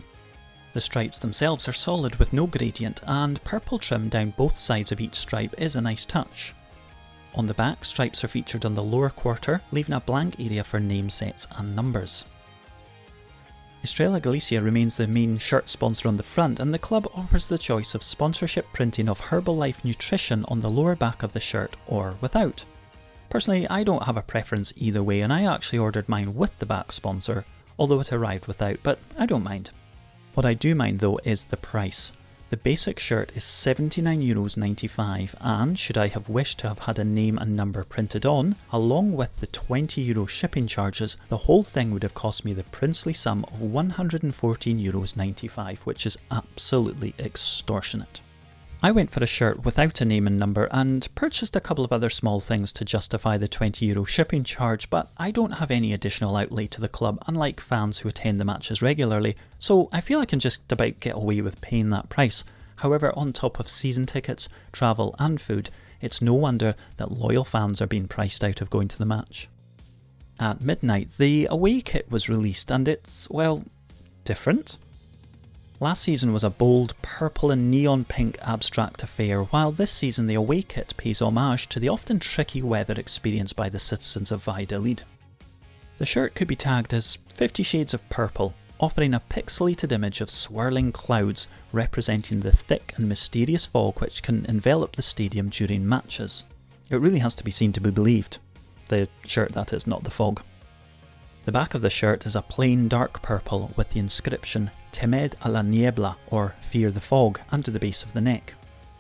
The 0.74 0.82
stripes 0.82 1.20
themselves 1.20 1.68
are 1.68 1.74
solid 1.74 2.16
with 2.18 2.32
no 2.32 2.46
gradient, 2.46 3.02
and 3.08 3.44
purple 3.44 3.80
trim 3.80 4.08
down 4.08 4.36
both 4.38 4.54
sides 4.54 4.92
of 4.92 5.02
each 5.02 5.16
stripe 5.16 5.56
is 5.58 5.76
a 5.76 5.82
nice 5.82 6.06
touch. 6.06 6.54
On 7.36 7.46
the 7.46 7.54
back, 7.54 7.86
stripes 7.86 8.24
are 8.24 8.28
featured 8.28 8.66
on 8.66 8.76
the 8.76 8.84
lower 8.84 9.10
quarter, 9.10 9.62
leaving 9.72 9.96
a 9.96 10.02
blank 10.02 10.40
area 10.40 10.64
for 10.64 10.80
name 10.80 11.10
sets 11.10 11.48
and 11.58 11.76
numbers. 11.76 12.26
Estrella 13.82 14.20
Galicia 14.20 14.62
remains 14.62 14.98
the 14.98 15.08
main 15.08 15.38
shirt 15.38 15.70
sponsor 15.70 16.10
on 16.10 16.18
the 16.18 16.24
front, 16.24 16.60
and 16.60 16.74
the 16.74 16.80
club 16.80 17.08
offers 17.16 17.48
the 17.48 17.58
choice 17.58 17.96
of 17.96 18.04
sponsorship 18.04 18.66
printing 18.74 19.08
of 19.08 19.22
Herbalife 19.22 19.86
Nutrition 19.86 20.44
on 20.46 20.60
the 20.60 20.70
lower 20.70 20.96
back 20.96 21.24
of 21.24 21.32
the 21.32 21.40
shirt 21.40 21.78
or 21.88 22.16
without. 22.20 22.66
Personally, 23.30 23.68
I 23.70 23.84
don't 23.84 24.04
have 24.04 24.18
a 24.18 24.22
preference 24.22 24.74
either 24.76 25.02
way, 25.02 25.22
and 25.22 25.32
I 25.32 25.46
actually 25.46 25.80
ordered 25.80 26.10
mine 26.10 26.36
with 26.36 26.58
the 26.60 26.66
back 26.66 26.92
sponsor, 26.92 27.46
although 27.78 28.02
it 28.02 28.12
arrived 28.12 28.48
without, 28.48 28.80
but 28.84 29.00
I 29.18 29.26
don't 29.26 29.44
mind. 29.44 29.72
What 30.34 30.46
I 30.46 30.56
do 30.56 30.76
mind 30.76 31.00
though 31.00 31.20
is 31.24 31.46
the 31.46 31.58
price. 31.58 32.12
The 32.50 32.58
basic 32.58 32.98
shirt 32.98 33.32
is 33.36 33.44
€79.95 33.44 35.36
and 35.40 35.78
should 35.78 36.00
I 36.00 36.08
have 36.08 36.30
wished 36.30 36.58
to 36.60 36.70
have 36.70 36.80
had 36.80 36.98
a 36.98 37.04
name 37.04 37.38
and 37.38 37.56
number 37.56 37.84
printed 37.84 38.26
on, 38.26 38.56
along 38.74 39.12
with 39.12 39.38
the 39.38 39.46
€20 39.46 40.04
Euro 40.08 40.26
shipping 40.26 40.66
charges, 40.66 41.16
the 41.28 41.38
whole 41.38 41.62
thing 41.62 41.92
would 41.92 42.02
have 42.02 42.16
cost 42.16 42.44
me 42.44 42.54
the 42.54 42.64
princely 42.64 43.14
sum 43.14 43.44
of 43.44 43.60
€114.95, 43.60 45.86
which 45.86 46.08
is 46.08 46.18
absolutely 46.32 47.14
extortionate. 47.20 48.20
I 48.82 48.92
went 48.92 49.12
for 49.12 49.22
a 49.22 49.28
shirt 49.28 49.66
without 49.66 50.00
a 50.00 50.06
name 50.06 50.26
and 50.26 50.40
number 50.40 50.70
and 50.72 51.14
purchased 51.14 51.54
a 51.54 51.60
couple 51.60 51.84
of 51.84 51.92
other 51.92 52.10
small 52.10 52.40
things 52.40 52.72
to 52.74 52.86
justify 52.86 53.38
the 53.38 53.50
20 53.50 53.86
euro 53.86 54.06
shipping 54.06 54.46
charge, 54.46 54.90
but 54.90 55.12
I 55.18 55.32
don't 55.32 55.58
have 55.58 55.70
any 55.70 55.92
additional 55.92 56.38
outlay 56.38 56.66
to 56.68 56.80
the 56.80 56.88
club, 56.88 57.22
unlike 57.28 57.60
fans 57.60 58.00
who 58.00 58.10
attend 58.10 58.40
the 58.40 58.46
matches 58.46 58.82
regularly, 58.82 59.36
so 59.60 59.90
I 59.92 60.00
feel 60.00 60.22
I 60.22 60.26
can 60.26 60.40
just 60.40 60.72
about 60.72 61.02
get 61.02 61.18
away 61.18 61.42
with 61.42 61.60
paying 61.60 61.90
that 61.90 62.08
price. 62.08 62.46
However, 62.78 63.12
on 63.18 63.34
top 63.34 63.60
of 63.60 63.68
season 63.68 64.06
tickets, 64.06 64.48
travel, 64.72 65.14
and 65.20 65.42
food, 65.42 65.70
it's 66.00 66.22
no 66.22 66.34
wonder 66.34 66.76
that 66.96 67.12
loyal 67.12 67.44
fans 67.44 67.82
are 67.82 67.88
being 67.88 68.08
priced 68.08 68.46
out 68.46 68.62
of 68.62 68.70
going 68.70 68.88
to 68.88 68.98
the 68.98 69.06
match. 69.06 69.50
At 70.40 70.62
midnight, 70.62 71.18
the 71.18 71.48
away 71.52 71.82
kit 71.82 72.10
was 72.10 72.30
released, 72.30 72.72
and 72.72 72.88
it's, 72.88 73.30
well, 73.30 73.66
different. 74.24 74.78
Last 75.82 76.02
season 76.02 76.34
was 76.34 76.44
a 76.44 76.50
bold 76.50 76.94
purple 77.02 77.52
and 77.52 77.72
neon 77.72 78.04
pink 78.04 78.38
abstract 78.42 79.02
affair, 79.02 79.44
while 79.44 79.72
this 79.72 79.92
season 79.92 80.28
the 80.28 80.36
away 80.36 80.62
kit 80.62 80.94
pays 80.98 81.22
homage 81.22 81.70
to 81.70 81.80
the 81.80 81.88
often 81.88 82.20
tricky 82.20 82.62
weather 82.62 82.96
experienced 82.98 83.56
by 83.56 83.70
the 83.70 83.80
citizens 83.80 84.30
of 84.30 84.44
Valladolid. 84.44 85.04
The 85.98 86.06
shirt 86.06 86.36
could 86.36 86.50
be 86.50 86.58
tagged 86.58 86.94
as 86.94 87.18
Fifty 87.34 87.64
Shades 87.64 87.94
of 87.94 88.08
Purple, 88.10 88.54
offering 88.82 89.14
a 89.14 89.22
pixelated 89.30 89.94
image 89.94 90.20
of 90.20 90.30
swirling 90.30 90.92
clouds 90.92 91.48
representing 91.72 92.42
the 92.42 92.52
thick 92.52 92.94
and 92.98 93.08
mysterious 93.08 93.66
fog 93.66 94.02
which 94.02 94.22
can 94.22 94.46
envelop 94.48 94.98
the 94.98 95.02
stadium 95.02 95.48
during 95.48 95.88
matches. 95.88 96.44
It 96.90 96.98
really 96.98 97.20
has 97.20 97.36
to 97.36 97.44
be 97.44 97.52
seen 97.52 97.72
to 97.72 97.82
be 97.82 97.90
believed. 97.90 98.40
The 98.90 99.08
shirt, 99.26 99.54
that 99.54 99.72
is, 99.72 99.88
not 99.88 100.04
the 100.04 100.12
fog. 100.12 100.42
The 101.50 101.54
back 101.54 101.74
of 101.74 101.82
the 101.82 101.90
shirt 101.90 102.28
is 102.28 102.36
a 102.36 102.44
plain 102.44 102.88
dark 102.88 103.24
purple 103.24 103.72
with 103.76 103.90
the 103.90 104.00
inscription 104.00 104.70
Temed 104.92 105.34
a 105.42 105.50
la 105.50 105.64
Niebla 105.64 106.16
or 106.28 106.54
Fear 106.62 106.92
the 106.92 107.02
Fog 107.02 107.40
under 107.52 107.72
the 107.72 107.80
base 107.80 108.04
of 108.04 108.14
the 108.14 108.22
neck. 108.22 108.54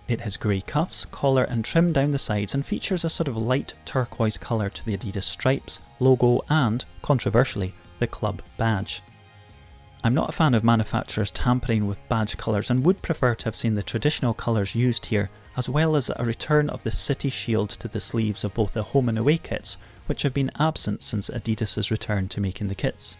It 0.07 0.21
has 0.21 0.35
grey 0.35 0.61
cuffs, 0.61 1.05
collar, 1.05 1.43
and 1.43 1.63
trim 1.63 1.93
down 1.93 2.09
the 2.09 2.17
sides 2.17 2.55
and 2.55 2.65
features 2.65 3.05
a 3.05 3.09
sort 3.11 3.27
of 3.27 3.37
light 3.37 3.75
turquoise 3.85 4.39
colour 4.39 4.67
to 4.67 4.83
the 4.83 4.97
Adidas 4.97 5.25
stripes, 5.25 5.79
logo, 5.99 6.41
and, 6.49 6.83
controversially, 7.03 7.75
the 7.99 8.07
club 8.07 8.41
badge. 8.57 9.03
I'm 10.03 10.15
not 10.15 10.29
a 10.29 10.31
fan 10.31 10.55
of 10.55 10.63
manufacturers 10.63 11.29
tampering 11.29 11.85
with 11.85 11.99
badge 12.09 12.35
colours 12.35 12.71
and 12.71 12.83
would 12.83 13.03
prefer 13.03 13.35
to 13.35 13.45
have 13.45 13.55
seen 13.55 13.75
the 13.75 13.83
traditional 13.83 14.33
colours 14.33 14.73
used 14.73 15.05
here, 15.05 15.29
as 15.55 15.69
well 15.69 15.95
as 15.95 16.09
a 16.15 16.25
return 16.25 16.67
of 16.71 16.81
the 16.81 16.89
city 16.89 17.29
shield 17.29 17.69
to 17.69 17.87
the 17.87 17.99
sleeves 17.99 18.43
of 18.43 18.55
both 18.55 18.73
the 18.73 18.81
home 18.81 19.07
and 19.07 19.19
away 19.19 19.37
kits, 19.37 19.77
which 20.09 20.23
have 20.23 20.33
been 20.33 20.51
absent 20.59 21.03
since 21.03 21.29
Adidas's 21.29 21.91
return 21.91 22.27
to 22.29 22.41
making 22.41 22.67
the 22.67 22.75
kits. 22.75 23.15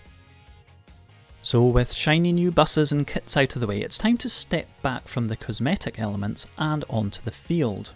So, 1.41 1.63
with 1.63 1.93
shiny 1.93 2.33
new 2.33 2.51
buses 2.51 2.91
and 2.91 3.07
kits 3.07 3.37
out 3.37 3.55
of 3.55 3.61
the 3.61 3.67
way, 3.67 3.79
it's 3.79 3.97
time 3.97 4.17
to 4.17 4.29
step 4.29 4.67
back 4.81 5.07
from 5.07 5.27
the 5.27 5.37
cosmetic 5.37 5.99
elements 5.99 6.47
and 6.57 6.83
onto 6.89 7.21
the 7.21 7.31
field. 7.31 7.93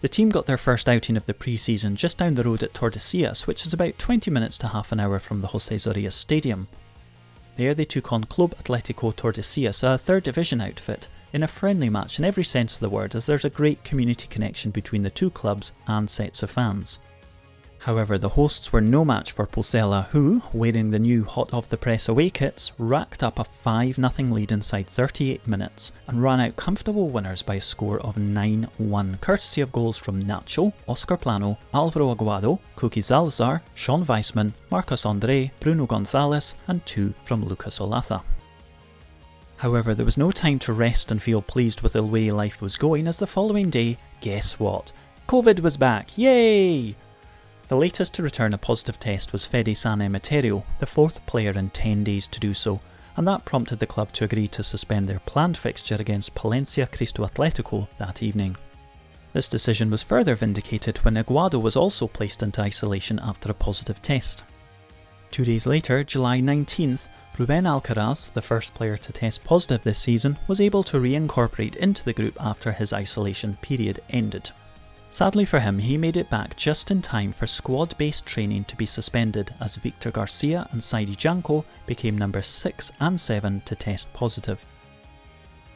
The 0.00 0.08
team 0.08 0.30
got 0.30 0.46
their 0.46 0.56
first 0.56 0.88
outing 0.88 1.16
of 1.16 1.26
the 1.26 1.34
pre 1.34 1.56
season 1.56 1.96
just 1.96 2.18
down 2.18 2.34
the 2.34 2.44
road 2.44 2.62
at 2.62 2.74
Tordesillas, 2.74 3.46
which 3.46 3.64
is 3.64 3.72
about 3.72 3.98
20 3.98 4.30
minutes 4.30 4.58
to 4.58 4.68
half 4.68 4.90
an 4.90 5.00
hour 5.00 5.18
from 5.18 5.40
the 5.40 5.48
Jose 5.48 5.74
Zorrilla 5.74 6.12
Stadium. 6.12 6.68
There 7.56 7.74
they 7.74 7.84
took 7.84 8.12
on 8.12 8.24
Club 8.24 8.54
Atletico 8.56 9.14
Tordesillas, 9.14 9.82
a 9.82 9.96
third 9.96 10.24
division 10.24 10.60
outfit, 10.60 11.08
in 11.32 11.42
a 11.42 11.48
friendly 11.48 11.88
match 11.88 12.18
in 12.18 12.24
every 12.24 12.44
sense 12.44 12.74
of 12.74 12.80
the 12.80 12.88
word, 12.88 13.14
as 13.14 13.26
there's 13.26 13.44
a 13.44 13.50
great 13.50 13.82
community 13.84 14.26
connection 14.26 14.70
between 14.70 15.02
the 15.02 15.10
two 15.10 15.30
clubs 15.30 15.72
and 15.86 16.10
sets 16.10 16.42
of 16.42 16.50
fans. 16.50 16.98
However, 17.86 18.18
the 18.18 18.30
hosts 18.30 18.72
were 18.72 18.80
no 18.80 19.04
match 19.04 19.30
for 19.30 19.46
Pucela, 19.46 20.08
who, 20.08 20.42
wearing 20.52 20.90
the 20.90 20.98
new 20.98 21.22
hot 21.22 21.54
off 21.54 21.68
the 21.68 21.76
press 21.76 22.08
away 22.08 22.30
kits, 22.30 22.72
racked 22.78 23.22
up 23.22 23.38
a 23.38 23.44
5 23.44 23.94
0 23.94 24.10
lead 24.32 24.50
inside 24.50 24.88
38 24.88 25.46
minutes 25.46 25.92
and 26.08 26.20
ran 26.20 26.40
out 26.40 26.56
comfortable 26.56 27.08
winners 27.08 27.42
by 27.42 27.54
a 27.54 27.60
score 27.60 28.00
of 28.00 28.16
9 28.16 28.66
1, 28.78 29.18
courtesy 29.20 29.60
of 29.60 29.70
goals 29.70 29.96
from 29.96 30.24
Nacho, 30.24 30.72
Oscar 30.88 31.16
Plano, 31.16 31.58
Alvaro 31.72 32.12
Aguado, 32.12 32.58
Kuki 32.74 33.02
Zalazar, 33.02 33.60
Shon 33.76 34.04
Weissman, 34.04 34.52
Marcos 34.68 35.06
Andre, 35.06 35.52
Bruno 35.60 35.86
Gonzalez, 35.86 36.56
and 36.66 36.84
two 36.86 37.14
from 37.24 37.44
Lucas 37.44 37.78
Olaza. 37.78 38.20
However, 39.58 39.94
there 39.94 40.04
was 40.04 40.18
no 40.18 40.32
time 40.32 40.58
to 40.58 40.72
rest 40.72 41.12
and 41.12 41.22
feel 41.22 41.40
pleased 41.40 41.82
with 41.82 41.92
the 41.92 42.02
way 42.02 42.32
life 42.32 42.60
was 42.60 42.76
going, 42.76 43.06
as 43.06 43.18
the 43.18 43.28
following 43.28 43.70
day, 43.70 43.96
guess 44.20 44.58
what? 44.58 44.90
COVID 45.28 45.60
was 45.60 45.76
back, 45.76 46.18
yay! 46.18 46.96
The 47.68 47.76
latest 47.76 48.14
to 48.14 48.22
return 48.22 48.54
a 48.54 48.58
positive 48.58 49.00
test 49.00 49.32
was 49.32 49.44
Fede 49.44 49.76
San 49.76 49.98
Emeterio, 49.98 50.62
the 50.78 50.86
fourth 50.86 51.24
player 51.26 51.50
in 51.50 51.70
10 51.70 52.04
days 52.04 52.28
to 52.28 52.38
do 52.38 52.54
so, 52.54 52.80
and 53.16 53.26
that 53.26 53.44
prompted 53.44 53.80
the 53.80 53.88
club 53.88 54.12
to 54.12 54.24
agree 54.24 54.46
to 54.48 54.62
suspend 54.62 55.08
their 55.08 55.18
planned 55.18 55.56
fixture 55.56 55.96
against 55.98 56.36
Palencia 56.36 56.86
Cristo 56.86 57.26
Atletico 57.26 57.88
that 57.96 58.22
evening. 58.22 58.56
This 59.32 59.48
decision 59.48 59.90
was 59.90 60.04
further 60.04 60.36
vindicated 60.36 60.98
when 60.98 61.16
Aguado 61.16 61.60
was 61.60 61.74
also 61.74 62.06
placed 62.06 62.40
into 62.40 62.62
isolation 62.62 63.18
after 63.20 63.50
a 63.50 63.54
positive 63.54 64.00
test. 64.00 64.44
Two 65.32 65.44
days 65.44 65.66
later, 65.66 66.04
July 66.04 66.38
19th, 66.38 67.08
Ruben 67.36 67.64
Alcaraz, 67.64 68.32
the 68.32 68.42
first 68.42 68.74
player 68.74 68.96
to 68.96 69.12
test 69.12 69.42
positive 69.42 69.82
this 69.82 69.98
season, 69.98 70.38
was 70.46 70.60
able 70.60 70.84
to 70.84 70.98
reincorporate 70.98 71.74
into 71.74 72.04
the 72.04 72.12
group 72.12 72.36
after 72.40 72.70
his 72.70 72.92
isolation 72.92 73.58
period 73.60 74.00
ended. 74.08 74.52
Sadly 75.10 75.44
for 75.44 75.60
him, 75.60 75.78
he 75.78 75.96
made 75.96 76.16
it 76.16 76.28
back 76.28 76.56
just 76.56 76.90
in 76.90 77.00
time 77.00 77.32
for 77.32 77.46
squad 77.46 77.96
based 77.96 78.26
training 78.26 78.64
to 78.64 78.76
be 78.76 78.86
suspended 78.86 79.54
as 79.60 79.76
Victor 79.76 80.10
Garcia 80.10 80.68
and 80.72 80.80
Saidi 80.80 81.16
Janko 81.16 81.64
became 81.86 82.18
number 82.18 82.42
6 82.42 82.92
and 83.00 83.18
7 83.18 83.62
to 83.64 83.74
test 83.74 84.12
positive. 84.12 84.64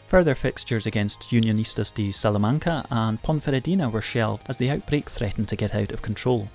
Further 0.09 0.35
fixtures 0.35 0.87
against 0.87 1.31
Unionistas 1.31 1.95
de 1.95 2.11
Salamanca 2.11 2.85
and 2.91 3.23
Ponferradina 3.23 3.91
were 3.91 4.03
shelved 4.03 4.43
as 4.49 4.57
the 4.57 4.71
outbreak 4.71 5.09
threatened 5.09 5.49
to 5.49 5.57
get 5.57 5.75
out 5.75 5.93
of 5.93 6.03
control. 6.03 6.49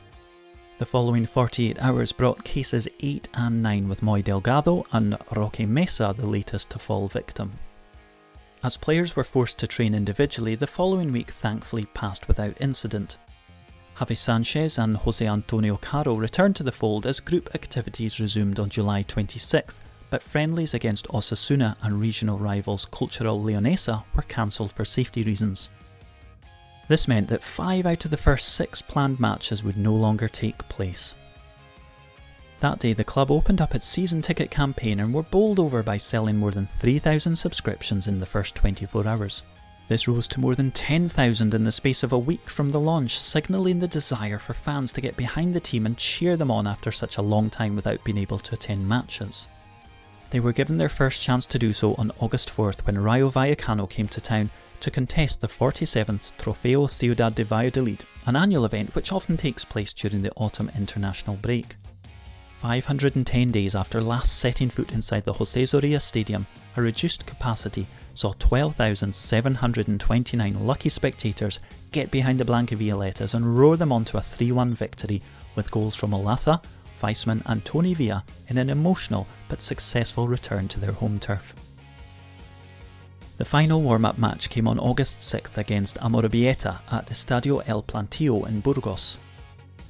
The 0.78 0.86
following 0.86 1.26
48 1.26 1.82
hours 1.82 2.12
brought 2.12 2.44
cases 2.44 2.90
8 3.00 3.30
and 3.34 3.64
9 3.64 3.88
with 3.88 4.04
Moy 4.04 4.22
Delgado 4.22 4.86
and 4.92 5.18
Roque 5.34 5.62
Mesa 5.62 6.14
the 6.18 6.26
latest 6.26 6.70
to 6.72 6.80
fall 6.80 7.08
victim. 7.08 7.54
As 8.66 8.78
players 8.78 9.16
were 9.16 9.24
forced 9.24 9.60
to 9.60 9.68
train 9.68 9.94
individually, 9.94 10.56
the 10.56 10.66
following 10.66 11.12
week 11.12 11.30
thankfully 11.30 11.86
passed 11.94 12.28
without 12.28 12.60
incident. 12.60 13.18
Javi 13.98 14.18
Sanchez 14.18 14.80
and 14.80 14.98
Jose 14.98 15.24
Antonio 15.24 15.78
Caro 15.78 16.16
returned 16.16 16.56
to 16.56 16.64
the 16.64 16.72
fold 16.72 17.06
as 17.06 17.20
group 17.20 17.54
activities 17.54 18.20
resumed 18.20 18.60
on 18.60 18.70
July 18.72 19.04
26th, 19.04 19.76
but 20.10 20.24
friendlies 20.24 20.74
against 20.74 21.08
Osasuna 21.10 21.76
and 21.84 22.02
regional 22.02 22.40
rivals 22.40 22.86
Cultural 22.86 23.40
Leonesa 23.40 24.04
were 24.16 24.24
cancelled 24.24 24.74
for 24.74 24.84
safety 24.84 25.22
reasons. 25.22 25.70
This 26.88 27.08
meant 27.08 27.28
that 27.28 27.44
five 27.44 27.86
out 27.86 28.04
of 28.06 28.10
the 28.10 28.18
first 28.18 28.56
six 28.56 28.82
planned 28.82 29.20
matches 29.20 29.62
would 29.62 29.78
no 29.78 29.94
longer 29.94 30.28
take 30.28 30.58
place. 30.70 31.14
That 32.66 32.80
day, 32.80 32.94
the 32.94 33.04
club 33.04 33.30
opened 33.30 33.62
up 33.62 33.76
its 33.76 33.86
season 33.86 34.24
ticket 34.24 34.50
campaign 34.50 35.00
and 35.00 35.14
were 35.14 35.22
bowled 35.22 35.60
over 35.60 35.84
by 35.84 35.98
selling 35.98 36.38
more 36.38 36.50
than 36.50 36.66
3,000 36.66 37.36
subscriptions 37.36 38.08
in 38.08 38.18
the 38.18 38.26
first 38.26 38.56
24 38.56 39.06
hours. 39.06 39.44
This 39.88 40.08
rose 40.08 40.28
to 40.30 40.40
more 40.40 40.56
than 40.56 40.72
10,000 40.72 41.54
in 41.54 41.64
the 41.64 41.72
space 41.72 42.02
of 42.02 42.12
a 42.12 42.18
week 42.18 42.50
from 42.50 42.72
the 42.72 42.80
launch, 42.80 43.20
signalling 43.20 43.82
the 43.82 43.88
desire 43.88 44.40
for 44.40 44.56
fans 44.56 44.92
to 44.94 45.02
get 45.02 45.16
behind 45.16 45.54
the 45.54 45.60
team 45.60 45.86
and 45.86 45.96
cheer 45.96 46.36
them 46.36 46.50
on 46.50 46.66
after 46.66 46.92
such 46.92 47.18
a 47.18 47.22
long 47.22 47.52
time 47.52 47.76
without 47.76 48.04
being 48.04 48.18
able 48.18 48.40
to 48.40 48.56
attend 48.56 48.90
matches. 48.90 49.46
They 50.32 50.40
were 50.40 50.52
given 50.52 50.80
their 50.80 50.90
first 50.90 51.22
chance 51.22 51.46
to 51.46 51.60
do 51.60 51.72
so 51.72 51.94
on 52.00 52.12
August 52.20 52.50
4th 52.50 52.80
when 52.88 52.98
Rayo 52.98 53.30
Vallecano 53.30 53.88
came 53.88 54.08
to 54.08 54.20
town 54.20 54.50
to 54.80 54.90
contest 54.90 55.40
the 55.40 55.48
47th 55.48 56.32
Trofeo 56.40 56.90
Ciudad 56.90 57.36
de 57.36 57.44
Valladolid, 57.44 58.06
an 58.26 58.36
annual 58.36 58.66
event 58.66 58.96
which 58.96 59.12
often 59.12 59.38
takes 59.38 59.64
place 59.64 59.94
during 59.94 60.24
the 60.24 60.34
autumn 60.36 60.72
international 60.76 61.36
break. 61.36 61.76
510 62.60 63.52
days 63.52 63.76
after 63.76 64.02
last 64.02 64.40
setting 64.40 64.70
foot 64.70 64.92
inside 64.92 65.24
the 65.26 65.34
Jose 65.34 65.62
Zorrilla 65.64 66.02
Stadium, 66.02 66.48
a 66.78 66.82
reduced 66.82 67.26
capacity 67.26 67.88
saw 68.14 68.34
12,729 68.40 70.66
lucky 70.66 70.90
spectators 70.90 71.60
get 71.92 72.12
behind 72.12 72.40
the 72.40 72.46
Blancavioletas 72.46 73.34
and 73.34 73.58
roar 73.58 73.76
them 73.78 73.92
onto 73.92 74.18
a 74.18 74.22
3 74.22 74.52
1 74.52 74.74
victory 74.74 75.22
with 75.56 75.70
goals 75.70 75.96
from 75.96 76.12
Olaza, 76.12 76.64
Weissman, 77.02 77.44
and 77.46 77.64
Tony 77.66 77.94
Villa 77.94 78.24
in 78.48 78.58
an 78.58 78.70
emotional 78.70 79.28
but 79.48 79.62
successful 79.62 80.28
return 80.28 80.68
to 80.70 80.80
their 80.80 80.94
home 80.94 81.20
turf. 81.20 81.54
The 83.38 83.46
final 83.46 83.82
warm 83.82 84.06
up 84.06 84.18
match 84.18 84.50
came 84.50 84.68
on 84.68 84.80
August 84.80 85.20
6th 85.20 85.58
against 85.58 86.00
Amorebieta 86.00 86.80
at 86.90 87.08
Estadio 87.08 87.62
El 87.68 87.84
Plantío 87.84 88.48
in 88.48 88.62
Burgos. 88.62 89.18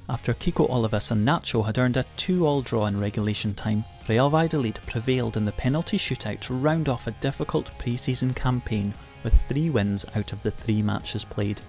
After 0.08 0.34
Kiko 0.34 0.70
Olivas 0.70 1.10
and 1.10 1.26
Nacho 1.26 1.66
had 1.66 1.78
earned 1.78 1.96
a 1.96 2.04
2 2.16 2.46
all 2.46 2.62
draw 2.62 2.86
in 2.86 3.00
regulation 3.00 3.54
time, 3.54 3.84
Real 4.08 4.30
Valladolid 4.30 4.78
prevailed 4.86 5.36
in 5.36 5.44
the 5.44 5.50
penalty 5.52 5.98
shootout 5.98 6.38
to 6.42 6.54
round 6.54 6.88
off 6.88 7.08
a 7.08 7.10
difficult 7.12 7.76
pre 7.76 7.96
season 7.96 8.32
campaign 8.32 8.94
with 9.24 9.40
three 9.48 9.68
wins 9.68 10.04
out 10.14 10.32
of 10.32 10.40
the 10.44 10.50
three 10.52 10.80
matches 10.80 11.24
played. 11.24 11.60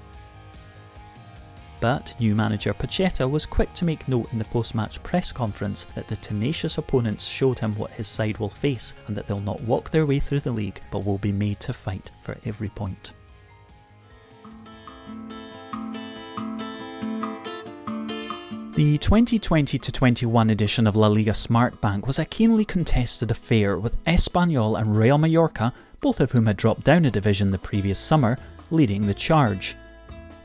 But 1.79 2.15
new 2.19 2.35
manager 2.35 2.75
Pacheta 2.75 3.27
was 3.27 3.47
quick 3.47 3.73
to 3.73 3.85
make 3.85 4.07
note 4.07 4.31
in 4.31 4.37
the 4.37 4.45
post 4.45 4.75
match 4.75 5.01
press 5.01 5.31
conference 5.31 5.85
that 5.95 6.07
the 6.07 6.15
tenacious 6.17 6.77
opponents 6.77 7.25
showed 7.25 7.57
him 7.57 7.73
what 7.75 7.91
his 7.91 8.07
side 8.07 8.37
will 8.37 8.49
face 8.49 8.93
and 9.07 9.15
that 9.15 9.25
they'll 9.25 9.39
not 9.39 9.61
walk 9.61 9.89
their 9.89 10.05
way 10.05 10.19
through 10.19 10.41
the 10.41 10.51
league 10.51 10.79
but 10.91 11.05
will 11.05 11.17
be 11.17 11.31
made 11.31 11.59
to 11.61 11.73
fight 11.73 12.11
for 12.21 12.37
every 12.45 12.69
point. 12.69 13.13
The 18.77 18.99
2020 18.99 19.79
21 19.79 20.51
edition 20.51 20.85
of 20.85 20.95
La 20.95 21.07
Liga 21.07 21.33
Smart 21.33 21.81
Bank 21.81 22.05
was 22.05 22.19
a 22.19 22.25
keenly 22.25 22.63
contested 22.63 23.31
affair 23.31 23.75
with 23.79 23.97
Espanyol 24.03 24.79
and 24.79 24.95
Real 24.95 25.17
Mallorca, 25.17 25.73
both 25.99 26.19
of 26.19 26.31
whom 26.31 26.45
had 26.45 26.57
dropped 26.57 26.83
down 26.83 27.03
a 27.05 27.09
division 27.09 27.49
the 27.49 27.57
previous 27.57 27.97
summer, 27.97 28.37
leading 28.69 29.07
the 29.07 29.15
charge. 29.15 29.75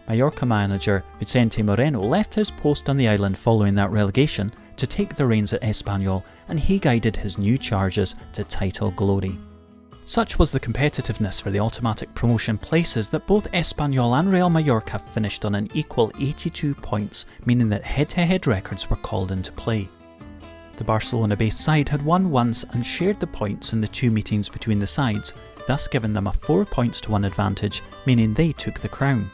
Mallorca 0.08 0.46
manager 0.46 1.04
Vicente 1.18 1.62
Moreno 1.62 2.00
left 2.00 2.32
his 2.32 2.50
post 2.50 2.88
on 2.88 2.96
the 2.96 3.06
island 3.06 3.36
following 3.36 3.74
that 3.74 3.90
relegation 3.90 4.50
to 4.78 4.86
take 4.86 5.14
the 5.14 5.26
reins 5.26 5.52
at 5.52 5.60
Espanyol, 5.60 6.22
and 6.48 6.58
he 6.58 6.78
guided 6.78 7.16
his 7.16 7.36
new 7.36 7.58
charges 7.58 8.14
to 8.32 8.44
title 8.44 8.92
glory. 8.92 9.38
Such 10.04 10.38
was 10.38 10.50
the 10.50 10.60
competitiveness 10.60 11.40
for 11.40 11.50
the 11.50 11.60
automatic 11.60 12.12
promotion 12.14 12.58
places 12.58 13.08
that 13.10 13.26
both 13.26 13.50
Espanyol 13.52 14.18
and 14.18 14.30
Real 14.32 14.50
Mallorca 14.50 14.98
finished 14.98 15.44
on 15.44 15.54
an 15.54 15.68
equal 15.74 16.12
82 16.18 16.74
points, 16.74 17.24
meaning 17.46 17.68
that 17.70 17.84
head 17.84 18.08
to 18.10 18.24
head 18.24 18.46
records 18.46 18.90
were 18.90 18.96
called 18.96 19.32
into 19.32 19.52
play. 19.52 19.88
The 20.76 20.84
Barcelona 20.84 21.36
based 21.36 21.60
side 21.60 21.88
had 21.88 22.04
won 22.04 22.30
once 22.30 22.64
and 22.72 22.84
shared 22.84 23.20
the 23.20 23.26
points 23.26 23.72
in 23.72 23.80
the 23.80 23.88
two 23.88 24.10
meetings 24.10 24.48
between 24.48 24.80
the 24.80 24.86
sides, 24.86 25.32
thus 25.66 25.86
giving 25.86 26.12
them 26.12 26.26
a 26.26 26.32
4 26.32 26.64
points 26.64 27.00
to 27.02 27.12
1 27.12 27.24
advantage, 27.24 27.82
meaning 28.04 28.34
they 28.34 28.52
took 28.52 28.80
the 28.80 28.88
crown. 28.88 29.30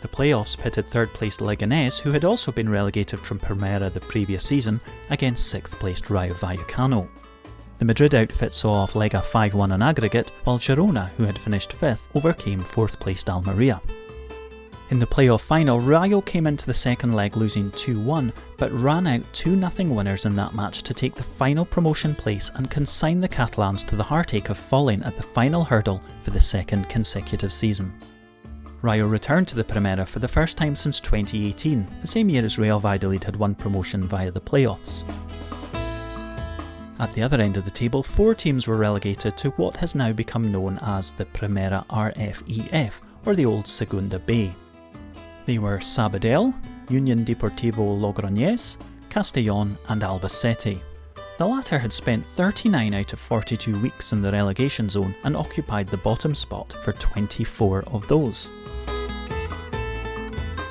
The 0.00 0.08
playoffs 0.08 0.56
pitted 0.56 0.86
third 0.86 1.12
placed 1.12 1.40
Leganés, 1.40 2.00
who 2.00 2.12
had 2.12 2.24
also 2.24 2.52
been 2.52 2.68
relegated 2.68 3.18
from 3.18 3.38
Primera 3.38 3.92
the 3.92 4.00
previous 4.00 4.44
season, 4.44 4.80
against 5.10 5.48
sixth 5.48 5.78
placed 5.78 6.08
Rayo 6.08 6.32
Vallecano. 6.34 7.08
The 7.80 7.86
Madrid 7.86 8.14
outfit 8.14 8.52
saw 8.52 8.74
off 8.74 8.92
Lega 8.92 9.24
5 9.24 9.54
1 9.54 9.72
on 9.72 9.80
aggregate, 9.80 10.28
while 10.44 10.58
Girona, 10.58 11.08
who 11.16 11.24
had 11.24 11.38
finished 11.38 11.72
fifth, 11.72 12.08
overcame 12.14 12.60
fourth 12.60 13.00
placed 13.00 13.30
Almeria. 13.30 13.80
In 14.90 14.98
the 14.98 15.06
playoff 15.06 15.40
final, 15.40 15.80
Rayo 15.80 16.20
came 16.20 16.46
into 16.46 16.66
the 16.66 16.74
second 16.74 17.14
leg 17.14 17.38
losing 17.38 17.70
2 17.70 17.98
1, 17.98 18.34
but 18.58 18.70
ran 18.72 19.06
out 19.06 19.22
2 19.32 19.58
0 19.58 19.94
winners 19.94 20.26
in 20.26 20.36
that 20.36 20.52
match 20.52 20.82
to 20.82 20.92
take 20.92 21.14
the 21.14 21.22
final 21.22 21.64
promotion 21.64 22.14
place 22.14 22.50
and 22.54 22.70
consign 22.70 23.18
the 23.18 23.28
Catalans 23.28 23.82
to 23.84 23.96
the 23.96 24.02
heartache 24.02 24.50
of 24.50 24.58
falling 24.58 25.02
at 25.02 25.16
the 25.16 25.22
final 25.22 25.64
hurdle 25.64 26.02
for 26.22 26.32
the 26.32 26.38
second 26.38 26.86
consecutive 26.90 27.50
season. 27.50 27.94
Rayo 28.82 29.06
returned 29.06 29.48
to 29.48 29.56
the 29.56 29.64
Primera 29.64 30.06
for 30.06 30.18
the 30.18 30.28
first 30.28 30.58
time 30.58 30.76
since 30.76 31.00
2018, 31.00 31.88
the 32.02 32.06
same 32.06 32.28
year 32.28 32.44
as 32.44 32.58
Real 32.58 32.78
Valladolid 32.78 33.24
had 33.24 33.36
won 33.36 33.54
promotion 33.54 34.06
via 34.06 34.30
the 34.30 34.38
playoffs. 34.38 35.02
At 37.00 37.12
the 37.12 37.22
other 37.22 37.40
end 37.40 37.56
of 37.56 37.64
the 37.64 37.70
table, 37.70 38.02
four 38.02 38.34
teams 38.34 38.68
were 38.68 38.76
relegated 38.76 39.34
to 39.38 39.50
what 39.52 39.78
has 39.78 39.94
now 39.94 40.12
become 40.12 40.52
known 40.52 40.78
as 40.82 41.12
the 41.12 41.24
Primera 41.24 41.86
RFEF, 41.86 42.92
or 43.24 43.34
the 43.34 43.46
old 43.46 43.66
Segunda 43.66 44.18
B. 44.18 44.52
They 45.46 45.56
were 45.56 45.78
Sabadell, 45.78 46.54
Union 46.90 47.24
Deportivo 47.24 47.98
Logroñés, 47.98 48.76
Castellón, 49.08 49.78
and 49.88 50.02
Albacete. 50.02 50.82
The 51.38 51.46
latter 51.46 51.78
had 51.78 51.90
spent 51.90 52.26
39 52.26 52.92
out 52.92 53.14
of 53.14 53.18
42 53.18 53.80
weeks 53.80 54.12
in 54.12 54.20
the 54.20 54.30
relegation 54.30 54.90
zone 54.90 55.14
and 55.24 55.34
occupied 55.34 55.86
the 55.86 55.96
bottom 55.96 56.34
spot 56.34 56.70
for 56.84 56.92
24 56.92 57.84
of 57.86 58.06
those. 58.08 58.50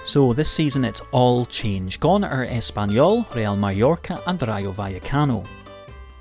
So 0.05 0.33
this 0.33 0.51
season 0.51 0.85
it's 0.85 1.01
all 1.11 1.47
change. 1.47 1.99
Gone 1.99 2.23
are 2.23 2.45
Espanyol, 2.45 3.33
Real 3.33 3.55
Mallorca, 3.55 4.21
and 4.27 4.39
Rayo 4.39 4.71
Vallecano. 4.71 5.47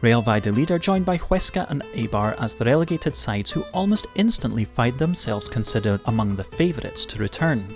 Real 0.00 0.22
Valladolid 0.22 0.70
are 0.70 0.78
joined 0.78 1.04
by 1.04 1.18
Huesca 1.18 1.68
and 1.70 1.82
Eibar 1.92 2.40
as 2.40 2.54
the 2.54 2.64
relegated 2.64 3.16
sides 3.16 3.50
who 3.50 3.64
almost 3.74 4.06
instantly 4.14 4.64
find 4.64 4.96
themselves 4.96 5.48
considered 5.48 6.00
among 6.06 6.36
the 6.36 6.44
favourites 6.44 7.04
to 7.06 7.18
return. 7.18 7.66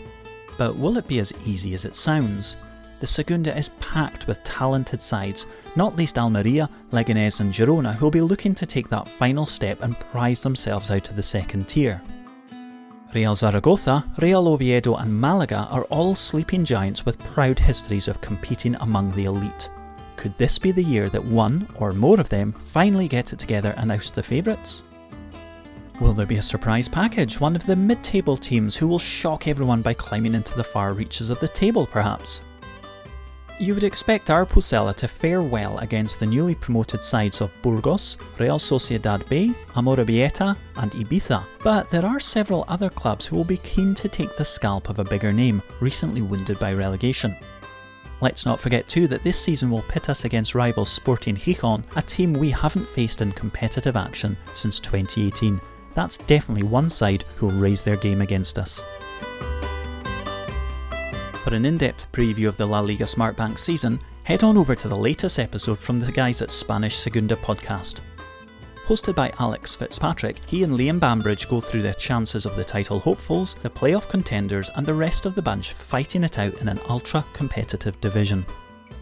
But 0.57 0.77
will 0.77 0.99
it 0.99 1.09
be 1.09 1.19
as 1.19 1.33
easy 1.45 1.75
as 1.75 1.85
it 1.85 1.97
sounds? 1.97 2.57
The 3.01 3.09
Segunda 3.09 3.57
is 3.59 3.71
packed 3.81 4.29
with 4.29 4.45
talented 4.45 5.03
sides, 5.03 5.47
not 5.75 5.97
least 5.97 6.17
Almeria, 6.17 6.71
Leganés 6.93 7.41
and 7.41 7.53
Girona 7.53 7.97
who 7.97 8.07
will 8.07 8.13
be 8.13 8.21
looking 8.21 8.55
to 8.55 8.67
take 8.67 8.89
that 8.91 9.09
final 9.09 9.45
step 9.45 9.83
and 9.83 9.99
prize 9.99 10.45
themselves 10.45 10.93
out 10.93 11.11
of 11.11 11.17
the 11.17 11.23
second 11.25 11.67
tier. 11.67 12.01
Real 13.13 13.35
Zaragoza, 13.35 14.05
Real 14.19 14.47
Oviedo 14.47 14.95
and 14.95 15.21
Malaga 15.21 15.67
are 15.73 15.85
all 15.85 16.15
sleeping 16.15 16.65
giants 16.65 17.05
with 17.05 17.19
proud 17.25 17.59
histories 17.59 18.07
of 18.07 18.21
competing 18.21 18.77
among 18.77 19.11
the 19.11 19.25
elite. 19.25 19.69
Could 20.23 20.39
this 20.39 20.57
be 20.57 20.71
the 20.71 20.85
year 20.85 21.09
that 21.09 21.25
one 21.25 21.67
or 21.75 21.93
more 21.93 22.21
of 22.21 22.29
them 22.29 22.53
finally 22.53 23.09
get 23.09 23.33
it 23.33 23.41
together 23.41 23.75
and 23.77 23.91
oust 23.91 24.15
the 24.15 24.23
favourites? 24.23 24.85
Will 26.01 26.13
there 26.13 26.27
be 26.27 26.37
a 26.37 26.43
surprise 26.43 26.89
package, 26.89 27.41
one 27.41 27.57
of 27.57 27.67
the 27.67 27.75
mid 27.75 28.05
table 28.05 28.37
teams 28.37 28.77
who 28.77 28.87
will 28.87 29.01
shock 29.01 29.49
everyone 29.49 29.83
by 29.83 29.95
climbing 29.95 30.35
into 30.35 30.55
the 30.55 30.63
far 30.63 30.93
reaches 30.93 31.29
of 31.29 31.41
the 31.41 31.49
table, 31.49 31.89
perhaps? 31.89 32.41
You 33.59 33.75
would 33.75 33.83
expect 33.83 34.31
our 34.31 34.47
Pucela 34.47 34.95
to 34.95 35.09
fare 35.09 35.43
well 35.43 35.77
against 35.79 36.21
the 36.21 36.27
newly 36.27 36.55
promoted 36.55 37.03
sides 37.03 37.41
of 37.41 37.51
Burgos, 37.61 38.17
Real 38.39 38.61
Sociedad 38.61 39.29
B, 39.29 39.55
Amorebieta, 39.75 40.57
and 40.77 40.93
Ibiza, 40.93 41.43
but 41.65 41.91
there 41.91 42.07
are 42.07 42.21
several 42.21 42.65
other 42.69 42.91
clubs 42.91 43.27
who 43.27 43.35
will 43.35 43.43
be 43.43 43.57
keen 43.57 43.93
to 43.97 44.09
take 44.09 44.37
the 44.37 44.45
scalp 44.45 44.89
of 44.89 45.01
a 45.01 45.05
bigger 45.05 45.33
name, 45.33 45.61
recently 45.81 46.23
wounded 46.23 46.61
by 46.61 46.73
relegation. 46.73 47.37
Let's 48.23 48.47
not 48.47 48.61
forget 48.61 48.87
too 48.87 49.09
that 49.09 49.25
this 49.25 49.37
season 49.37 49.69
will 49.69 49.83
pit 49.83 50.09
us 50.09 50.25
against 50.25 50.55
rivals 50.55 50.89
Sporting 50.89 51.35
Gijón, 51.35 51.83
a 51.97 52.03
team 52.03 52.33
we 52.33 52.51
haven't 52.51 52.89
faced 52.89 53.21
in 53.21 53.33
competitive 53.33 53.97
action 53.97 54.37
since 54.55 54.79
2018. 54.79 55.61
That's 55.95 56.19
definitely 56.19 56.63
one 56.69 56.89
side 56.89 57.25
who 57.35 57.47
will 57.49 57.57
raise 57.57 57.83
their 57.83 57.97
game 57.97 58.21
against 58.21 58.61
us. 58.61 58.81
For 61.43 61.53
an 61.53 61.67
in 61.67 61.77
depth 61.77 62.13
preview 62.13 62.47
of 62.47 62.57
the 62.57 62.65
La 62.65 62.79
Liga 62.79 63.05
Smartbank 63.05 63.59
season, 63.59 63.99
head 64.23 64.45
on 64.45 64.57
over 64.57 64.77
to 64.77 64.87
the 64.87 64.95
latest 64.95 65.41
episode 65.41 65.81
from 65.81 65.99
the 65.99 66.13
guys 66.13 66.41
at 66.43 66.53
Spanish 66.53 66.99
Segunda 66.99 67.35
podcast. 67.35 68.03
Hosted 68.87 69.15
by 69.15 69.33
Alex 69.39 69.77
Fitzpatrick, 69.77 70.39
he 70.47 70.65
and 70.65 70.73
Liam 70.73 70.99
Bambridge 70.99 71.49
go 71.49 71.61
through 71.61 71.83
the 71.83 71.95
chances 71.95 72.45
of 72.45 72.57
the 72.57 72.65
title 72.65 72.99
hopefuls, 72.99 73.55
the 73.63 73.71
playoff 73.71 74.09
contenders, 74.09 74.71
and 74.75 74.85
the 74.85 74.93
rest 74.93 75.25
of 75.25 75.37
the 75.37 75.43
bunch 75.43 75.73
fighting 75.73 76.25
it 76.25 76.39
out 76.39 76.55
in 76.55 76.69
an 76.69 76.81
ultra 76.89 77.25
competitive 77.33 78.01
division. 78.01 78.45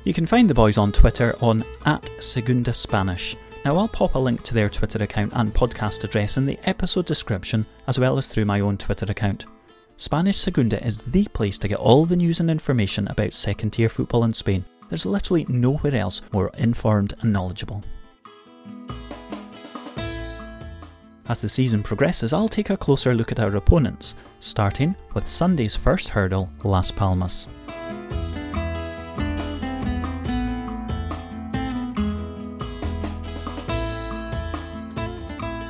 You 0.05 0.13
can 0.13 0.27
find 0.27 0.49
the 0.49 0.55
boys 0.55 0.77
on 0.77 0.93
Twitter 0.93 1.35
on 1.41 1.65
at 1.87 2.11
Segunda 2.19 2.75
Spanish. 2.75 3.37
Now, 3.65 3.77
I'll 3.77 3.89
pop 3.89 4.15
a 4.15 4.19
link 4.19 4.43
to 4.45 4.55
their 4.55 4.69
Twitter 4.69 5.03
account 5.03 5.33
and 5.35 5.53
podcast 5.53 6.05
address 6.05 6.37
in 6.37 6.45
the 6.45 6.59
episode 6.65 7.07
description, 7.07 7.65
as 7.87 7.99
well 7.99 8.19
as 8.19 8.29
through 8.29 8.45
my 8.45 8.61
own 8.61 8.77
Twitter 8.77 9.07
account. 9.09 9.47
Spanish 9.97 10.39
Segunda 10.39 10.83
is 10.87 10.99
the 10.99 11.27
place 11.33 11.59
to 11.59 11.69
get 11.69 11.79
all 11.79 12.07
the 12.07 12.17
news 12.17 12.41
and 12.41 12.51
information 12.51 13.09
about 13.09 13.33
second 13.33 13.71
tier 13.71 13.89
football 13.89 14.25
in 14.25 14.35
Spain. 14.35 14.65
There's 14.89 15.07
literally 15.07 15.47
nowhere 15.49 15.95
else 15.95 16.23
more 16.33 16.51
informed 16.57 17.15
and 17.21 17.33
knowledgeable. 17.33 17.83
As 21.31 21.43
the 21.43 21.49
season 21.49 21.85
progresses, 21.85 22.33
I'll 22.33 22.49
take 22.49 22.71
a 22.71 22.77
closer 22.77 23.15
look 23.15 23.31
at 23.31 23.39
our 23.39 23.55
opponents, 23.55 24.17
starting 24.41 24.97
with 25.15 25.29
Sunday's 25.29 25.77
first 25.77 26.09
hurdle, 26.09 26.51
Las 26.65 26.91
Palmas. 26.91 27.47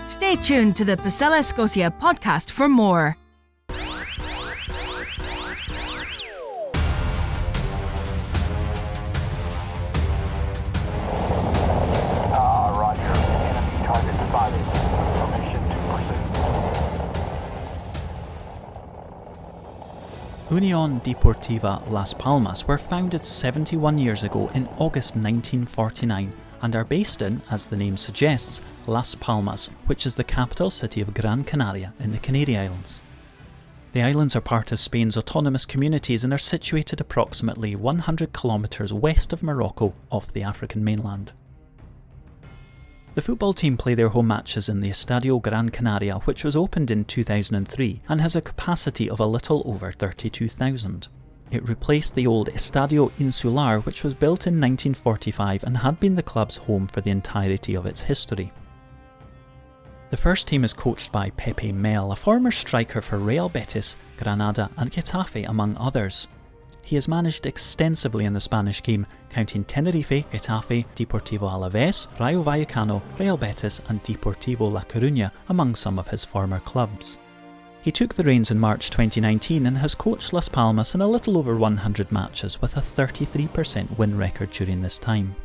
Stay 0.06 0.36
tuned 0.36 0.76
to 0.76 0.86
the 0.86 0.96
Pucela 0.96 1.40
Escocia 1.40 1.90
podcast 1.90 2.50
for 2.50 2.66
more. 2.66 3.19
Union 20.60 21.00
Deportiva 21.00 21.90
Las 21.90 22.12
Palmas 22.12 22.68
were 22.68 22.76
founded 22.76 23.24
71 23.24 23.96
years 23.96 24.22
ago 24.22 24.50
in 24.52 24.68
August 24.76 25.16
1949 25.16 26.34
and 26.60 26.76
are 26.76 26.84
based 26.84 27.22
in, 27.22 27.40
as 27.50 27.68
the 27.68 27.78
name 27.78 27.96
suggests, 27.96 28.60
Las 28.86 29.14
Palmas, 29.14 29.70
which 29.86 30.04
is 30.04 30.16
the 30.16 30.22
capital 30.22 30.68
city 30.68 31.00
of 31.00 31.14
Gran 31.14 31.44
Canaria 31.44 31.94
in 31.98 32.10
the 32.10 32.18
Canary 32.18 32.58
Islands. 32.58 33.00
The 33.92 34.02
islands 34.02 34.36
are 34.36 34.42
part 34.42 34.70
of 34.70 34.78
Spain's 34.78 35.16
autonomous 35.16 35.64
communities 35.64 36.24
and 36.24 36.32
are 36.34 36.38
situated 36.38 37.00
approximately 37.00 37.74
100 37.74 38.34
kilometres 38.34 38.92
west 38.92 39.32
of 39.32 39.42
Morocco 39.42 39.94
off 40.10 40.30
the 40.30 40.42
African 40.42 40.84
mainland. 40.84 41.32
The 43.14 43.22
football 43.22 43.52
team 43.52 43.76
play 43.76 43.94
their 43.94 44.10
home 44.10 44.28
matches 44.28 44.68
in 44.68 44.80
the 44.80 44.90
Estadio 44.90 45.42
Gran 45.42 45.70
Canaria, 45.70 46.20
which 46.26 46.44
was 46.44 46.54
opened 46.54 46.92
in 46.92 47.04
2003 47.04 48.02
and 48.08 48.20
has 48.20 48.36
a 48.36 48.40
capacity 48.40 49.10
of 49.10 49.18
a 49.18 49.26
little 49.26 49.62
over 49.66 49.90
32,000. 49.90 51.08
It 51.50 51.68
replaced 51.68 52.14
the 52.14 52.28
old 52.28 52.48
Estadio 52.50 53.10
Insular, 53.18 53.80
which 53.80 54.04
was 54.04 54.14
built 54.14 54.46
in 54.46 54.60
1945 54.60 55.64
and 55.64 55.78
had 55.78 55.98
been 55.98 56.14
the 56.14 56.22
club's 56.22 56.56
home 56.56 56.86
for 56.86 57.00
the 57.00 57.10
entirety 57.10 57.74
of 57.74 57.84
its 57.84 58.02
history. 58.02 58.52
The 60.10 60.16
first 60.16 60.46
team 60.46 60.62
is 60.62 60.72
coached 60.72 61.10
by 61.10 61.30
Pepe 61.30 61.72
Mel, 61.72 62.12
a 62.12 62.16
former 62.16 62.52
striker 62.52 63.02
for 63.02 63.18
Real 63.18 63.48
Betis, 63.48 63.96
Granada, 64.18 64.70
and 64.76 64.92
Getafe, 64.92 65.48
among 65.48 65.76
others. 65.76 66.28
He 66.90 66.96
has 66.96 67.06
managed 67.06 67.46
extensively 67.46 68.24
in 68.24 68.32
the 68.32 68.40
Spanish 68.40 68.82
game, 68.82 69.06
counting 69.28 69.62
Tenerife, 69.62 70.24
Getafe, 70.32 70.84
Deportivo 70.96 71.48
Alaves, 71.48 72.08
Rayo 72.18 72.42
Vallecano, 72.42 73.00
Real 73.16 73.36
Betis, 73.36 73.80
and 73.86 74.02
Deportivo 74.02 74.68
La 74.68 74.80
Coruña 74.80 75.30
among 75.48 75.76
some 75.76 76.00
of 76.00 76.08
his 76.08 76.24
former 76.24 76.58
clubs. 76.58 77.16
He 77.82 77.92
took 77.92 78.12
the 78.12 78.24
reins 78.24 78.50
in 78.50 78.58
March 78.58 78.90
2019 78.90 79.66
and 79.66 79.78
has 79.78 79.94
coached 79.94 80.32
Las 80.32 80.48
Palmas 80.48 80.96
in 80.96 81.00
a 81.00 81.06
little 81.06 81.38
over 81.38 81.54
100 81.54 82.10
matches 82.10 82.60
with 82.60 82.76
a 82.76 82.80
33% 82.80 83.96
win 83.96 84.18
record 84.18 84.50
during 84.50 84.82
this 84.82 84.98
time. 84.98 85.36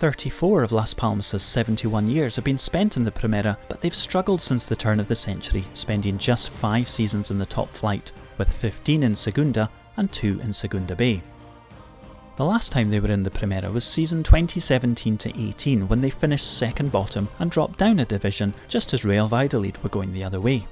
34 0.00 0.62
of 0.62 0.72
Las 0.72 0.94
Palmas' 0.94 1.42
71 1.42 2.08
years 2.08 2.36
have 2.36 2.44
been 2.46 2.56
spent 2.56 2.96
in 2.96 3.04
the 3.04 3.10
Primera, 3.10 3.58
but 3.68 3.82
they've 3.82 3.94
struggled 3.94 4.40
since 4.40 4.64
the 4.64 4.74
turn 4.74 4.98
of 4.98 5.08
the 5.08 5.14
century, 5.14 5.62
spending 5.74 6.16
just 6.16 6.48
5 6.48 6.88
seasons 6.88 7.30
in 7.30 7.38
the 7.38 7.44
top 7.44 7.70
flight, 7.74 8.10
with 8.38 8.50
15 8.50 9.02
in 9.02 9.14
Segunda 9.14 9.68
and 9.98 10.10
2 10.10 10.40
in 10.40 10.54
Segunda 10.54 10.96
B. 10.96 11.22
The 12.36 12.46
last 12.46 12.72
time 12.72 12.90
they 12.90 12.98
were 12.98 13.10
in 13.10 13.24
the 13.24 13.30
Primera 13.30 13.70
was 13.70 13.84
season 13.84 14.22
2017 14.22 15.18
18 15.36 15.86
when 15.86 16.00
they 16.00 16.08
finished 16.08 16.56
second 16.56 16.90
bottom 16.90 17.28
and 17.38 17.50
dropped 17.50 17.78
down 17.78 18.00
a 18.00 18.06
division 18.06 18.54
just 18.68 18.94
as 18.94 19.04
Real 19.04 19.28
Valladolid 19.28 19.82
were 19.82 19.90
going 19.90 20.14
the 20.14 20.24
other 20.24 20.40
way. 20.40 20.66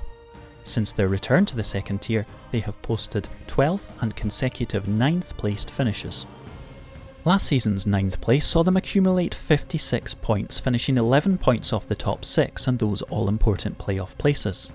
Since 0.64 0.92
their 0.92 1.08
return 1.08 1.44
to 1.44 1.56
the 1.56 1.62
second 1.62 2.00
tier, 2.00 2.24
they 2.50 2.60
have 2.60 2.80
posted 2.80 3.28
12th 3.46 3.90
and 4.00 4.16
consecutive 4.16 4.84
9th 4.84 5.36
placed 5.36 5.70
finishes. 5.70 6.24
Last 7.28 7.46
season's 7.46 7.84
9th 7.84 8.22
place 8.22 8.46
saw 8.46 8.62
them 8.62 8.78
accumulate 8.78 9.34
56 9.34 10.14
points, 10.14 10.58
finishing 10.58 10.96
11 10.96 11.36
points 11.36 11.74
off 11.74 11.86
the 11.86 11.94
top 11.94 12.24
6 12.24 12.66
and 12.66 12.78
those 12.78 13.02
all 13.02 13.28
important 13.28 13.76
playoff 13.76 14.16
places. 14.16 14.72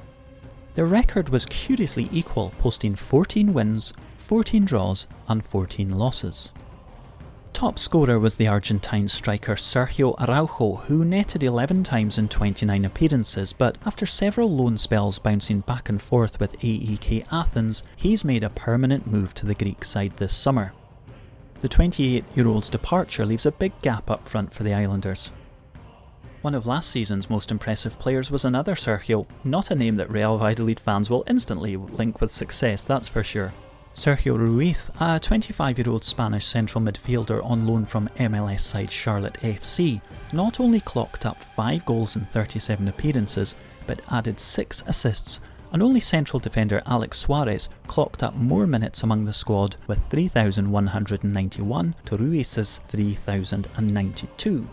Their 0.75 0.85
record 0.85 1.29
was 1.29 1.47
curiously 1.47 2.07
equal, 2.11 2.53
posting 2.59 2.93
14 2.93 3.55
wins, 3.55 3.91
14 4.19 4.65
draws, 4.65 5.07
and 5.27 5.43
14 5.43 5.97
losses. 5.97 6.51
Top 7.53 7.79
scorer 7.79 8.19
was 8.19 8.37
the 8.37 8.47
Argentine 8.47 9.07
striker 9.07 9.55
Sergio 9.55 10.13
Araujo, 10.21 10.75
who 10.85 11.03
netted 11.03 11.41
11 11.41 11.81
times 11.81 12.19
in 12.19 12.27
29 12.27 12.85
appearances, 12.85 13.51
but 13.51 13.79
after 13.83 14.05
several 14.05 14.47
loan 14.47 14.77
spells 14.77 15.17
bouncing 15.17 15.61
back 15.61 15.89
and 15.89 15.99
forth 15.99 16.39
with 16.39 16.55
AEK 16.61 17.25
Athens, 17.31 17.81
he's 17.95 18.23
made 18.23 18.43
a 18.43 18.51
permanent 18.51 19.07
move 19.07 19.33
to 19.33 19.47
the 19.47 19.55
Greek 19.55 19.83
side 19.83 20.17
this 20.17 20.35
summer. 20.35 20.71
The 21.63 21.69
28 21.69 22.25
year 22.35 22.47
old's 22.49 22.67
departure 22.67 23.25
leaves 23.25 23.45
a 23.45 23.51
big 23.53 23.71
gap 23.81 24.11
up 24.11 24.27
front 24.27 24.53
for 24.53 24.63
the 24.63 24.73
Islanders. 24.73 25.31
One 26.41 26.55
of 26.55 26.67
last 26.67 26.89
season's 26.89 27.29
most 27.29 27.51
impressive 27.51 27.97
players 27.97 28.29
was 28.29 28.43
another 28.43 28.75
Sergio, 28.75 29.27
not 29.45 29.71
a 29.71 29.75
name 29.75 29.95
that 29.95 30.11
Real 30.11 30.37
Valladolid 30.37 30.77
fans 30.77 31.09
will 31.09 31.23
instantly 31.25 31.77
link 31.77 32.19
with 32.19 32.31
success, 32.31 32.83
that's 32.83 33.07
for 33.07 33.23
sure. 33.23 33.53
Sergio 33.95 34.37
Ruiz, 34.37 34.89
a 34.99 35.21
25 35.21 35.77
year 35.77 35.89
old 35.89 36.03
Spanish 36.03 36.45
central 36.45 36.83
midfielder 36.83 37.41
on 37.45 37.65
loan 37.65 37.85
from 37.85 38.09
MLS 38.19 38.59
side 38.59 38.91
Charlotte 38.91 39.37
FC, 39.41 40.01
not 40.33 40.59
only 40.59 40.81
clocked 40.81 41.25
up 41.25 41.41
5 41.41 41.85
goals 41.85 42.17
in 42.17 42.25
37 42.25 42.89
appearances, 42.89 43.55
but 43.87 44.01
added 44.11 44.37
6 44.37 44.83
assists, 44.85 45.39
and 45.73 45.83
only 45.83 45.99
central 45.99 46.39
defender 46.39 46.81
Alex 46.85 47.17
Suarez 47.17 47.67
clocked 47.87 48.23
up 48.23 48.35
more 48.35 48.65
minutes 48.65 49.03
among 49.03 49.25
the 49.25 49.33
squad 49.33 49.75
with 49.87 49.99
3,191 50.09 51.95
to 52.05 52.17
Ruiz's 52.17 52.79
3,092. 52.87 54.69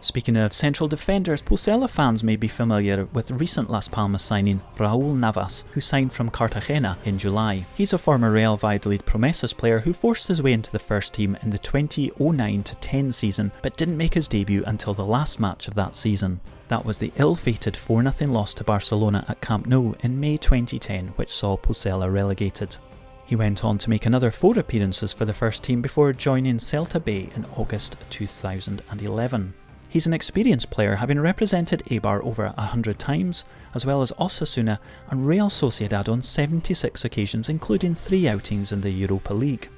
Speaking 0.00 0.36
of 0.36 0.52
central 0.52 0.88
defenders, 0.88 1.42
Pucela 1.42 1.88
fans 1.88 2.22
may 2.22 2.36
be 2.36 2.48
familiar 2.48 3.06
with 3.06 3.30
recent 3.30 3.70
Las 3.70 3.88
Palmas 3.88 4.22
signing 4.22 4.62
Raul 4.76 5.16
Navas, 5.16 5.64
who 5.72 5.80
signed 5.80 6.12
from 6.12 6.30
Cartagena 6.30 6.98
in 7.04 7.18
July. 7.18 7.66
He's 7.74 7.92
a 7.92 7.98
former 7.98 8.30
Real 8.30 8.56
Valladolid 8.56 9.04
Promesas 9.04 9.56
player 9.56 9.80
who 9.80 9.92
forced 9.92 10.28
his 10.28 10.42
way 10.42 10.52
into 10.52 10.70
the 10.70 10.78
first 10.78 11.14
team 11.14 11.36
in 11.42 11.50
the 11.50 11.58
2009-10 11.58 13.12
season, 13.12 13.50
but 13.62 13.76
didn't 13.76 13.96
make 13.96 14.14
his 14.14 14.28
debut 14.28 14.62
until 14.66 14.94
the 14.94 15.04
last 15.04 15.40
match 15.40 15.66
of 15.66 15.74
that 15.74 15.94
season. 15.94 16.40
That 16.68 16.84
was 16.84 16.98
the 16.98 17.12
ill-fated 17.16 17.74
4-0 17.74 18.30
loss 18.30 18.52
to 18.54 18.64
Barcelona 18.64 19.24
at 19.28 19.40
Camp 19.40 19.66
Nou 19.66 19.94
in 20.00 20.20
May 20.20 20.36
2010, 20.36 21.08
which 21.16 21.34
saw 21.34 21.56
Pucela 21.56 22.12
relegated. 22.12 22.76
He 23.24 23.34
went 23.34 23.64
on 23.64 23.78
to 23.78 23.90
make 23.90 24.06
another 24.06 24.30
four 24.30 24.56
appearances 24.58 25.12
for 25.12 25.24
the 25.24 25.34
first 25.34 25.64
team 25.64 25.82
before 25.82 26.12
joining 26.12 26.58
Celta 26.58 27.02
Bay 27.02 27.28
in 27.34 27.44
August 27.56 27.96
2011. 28.10 29.54
He's 29.96 30.06
an 30.06 30.12
experienced 30.12 30.68
player, 30.68 30.96
having 30.96 31.18
represented 31.18 31.82
Eibar 31.86 32.22
over 32.22 32.48
100 32.48 32.98
times, 32.98 33.46
as 33.74 33.86
well 33.86 34.02
as 34.02 34.12
Osasuna 34.20 34.78
and 35.08 35.26
Real 35.26 35.48
Sociedad 35.48 36.06
on 36.06 36.20
76 36.20 37.02
occasions, 37.02 37.48
including 37.48 37.94
three 37.94 38.28
outings 38.28 38.72
in 38.72 38.82
the 38.82 38.90
Europa 38.90 39.32
League. 39.32 39.70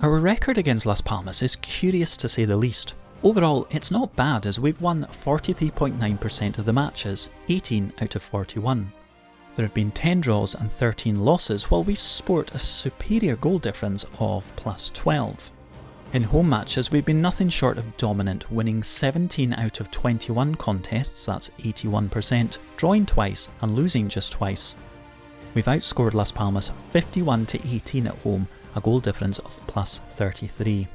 Our 0.00 0.18
record 0.18 0.58
against 0.58 0.86
Las 0.86 1.00
Palmas 1.00 1.40
is 1.40 1.54
curious 1.54 2.16
to 2.16 2.28
say 2.28 2.44
the 2.44 2.56
least. 2.56 2.94
Overall, 3.22 3.64
it's 3.70 3.92
not 3.92 4.16
bad 4.16 4.44
as 4.44 4.58
we've 4.58 4.80
won 4.80 5.04
43.9% 5.04 6.58
of 6.58 6.64
the 6.64 6.72
matches, 6.72 7.28
18 7.48 7.92
out 8.00 8.16
of 8.16 8.24
41. 8.24 8.92
There 9.54 9.64
have 9.64 9.72
been 9.72 9.92
10 9.92 10.20
draws 10.20 10.56
and 10.56 10.68
13 10.68 11.20
losses, 11.20 11.70
while 11.70 11.84
we 11.84 11.94
sport 11.94 12.56
a 12.56 12.58
superior 12.58 13.36
goal 13.36 13.60
difference 13.60 14.04
of 14.18 14.52
plus 14.56 14.90
12. 14.90 15.52
In 16.14 16.22
home 16.22 16.48
matches, 16.48 16.92
we've 16.92 17.04
been 17.04 17.20
nothing 17.20 17.48
short 17.48 17.76
of 17.76 17.96
dominant, 17.96 18.48
winning 18.48 18.84
17 18.84 19.52
out 19.54 19.80
of 19.80 19.90
21 19.90 20.54
contests, 20.54 21.26
that's 21.26 21.50
81%, 21.58 22.58
drawing 22.76 23.04
twice 23.04 23.48
and 23.60 23.74
losing 23.74 24.08
just 24.08 24.30
twice. 24.30 24.76
We've 25.54 25.64
outscored 25.64 26.14
Las 26.14 26.30
Palmas 26.30 26.70
51 26.92 27.46
to 27.46 27.68
18 27.68 28.06
at 28.06 28.18
home, 28.18 28.46
a 28.76 28.80
goal 28.80 29.00
difference 29.00 29.40
of 29.40 29.60
plus 29.66 30.02
33. 30.12 30.86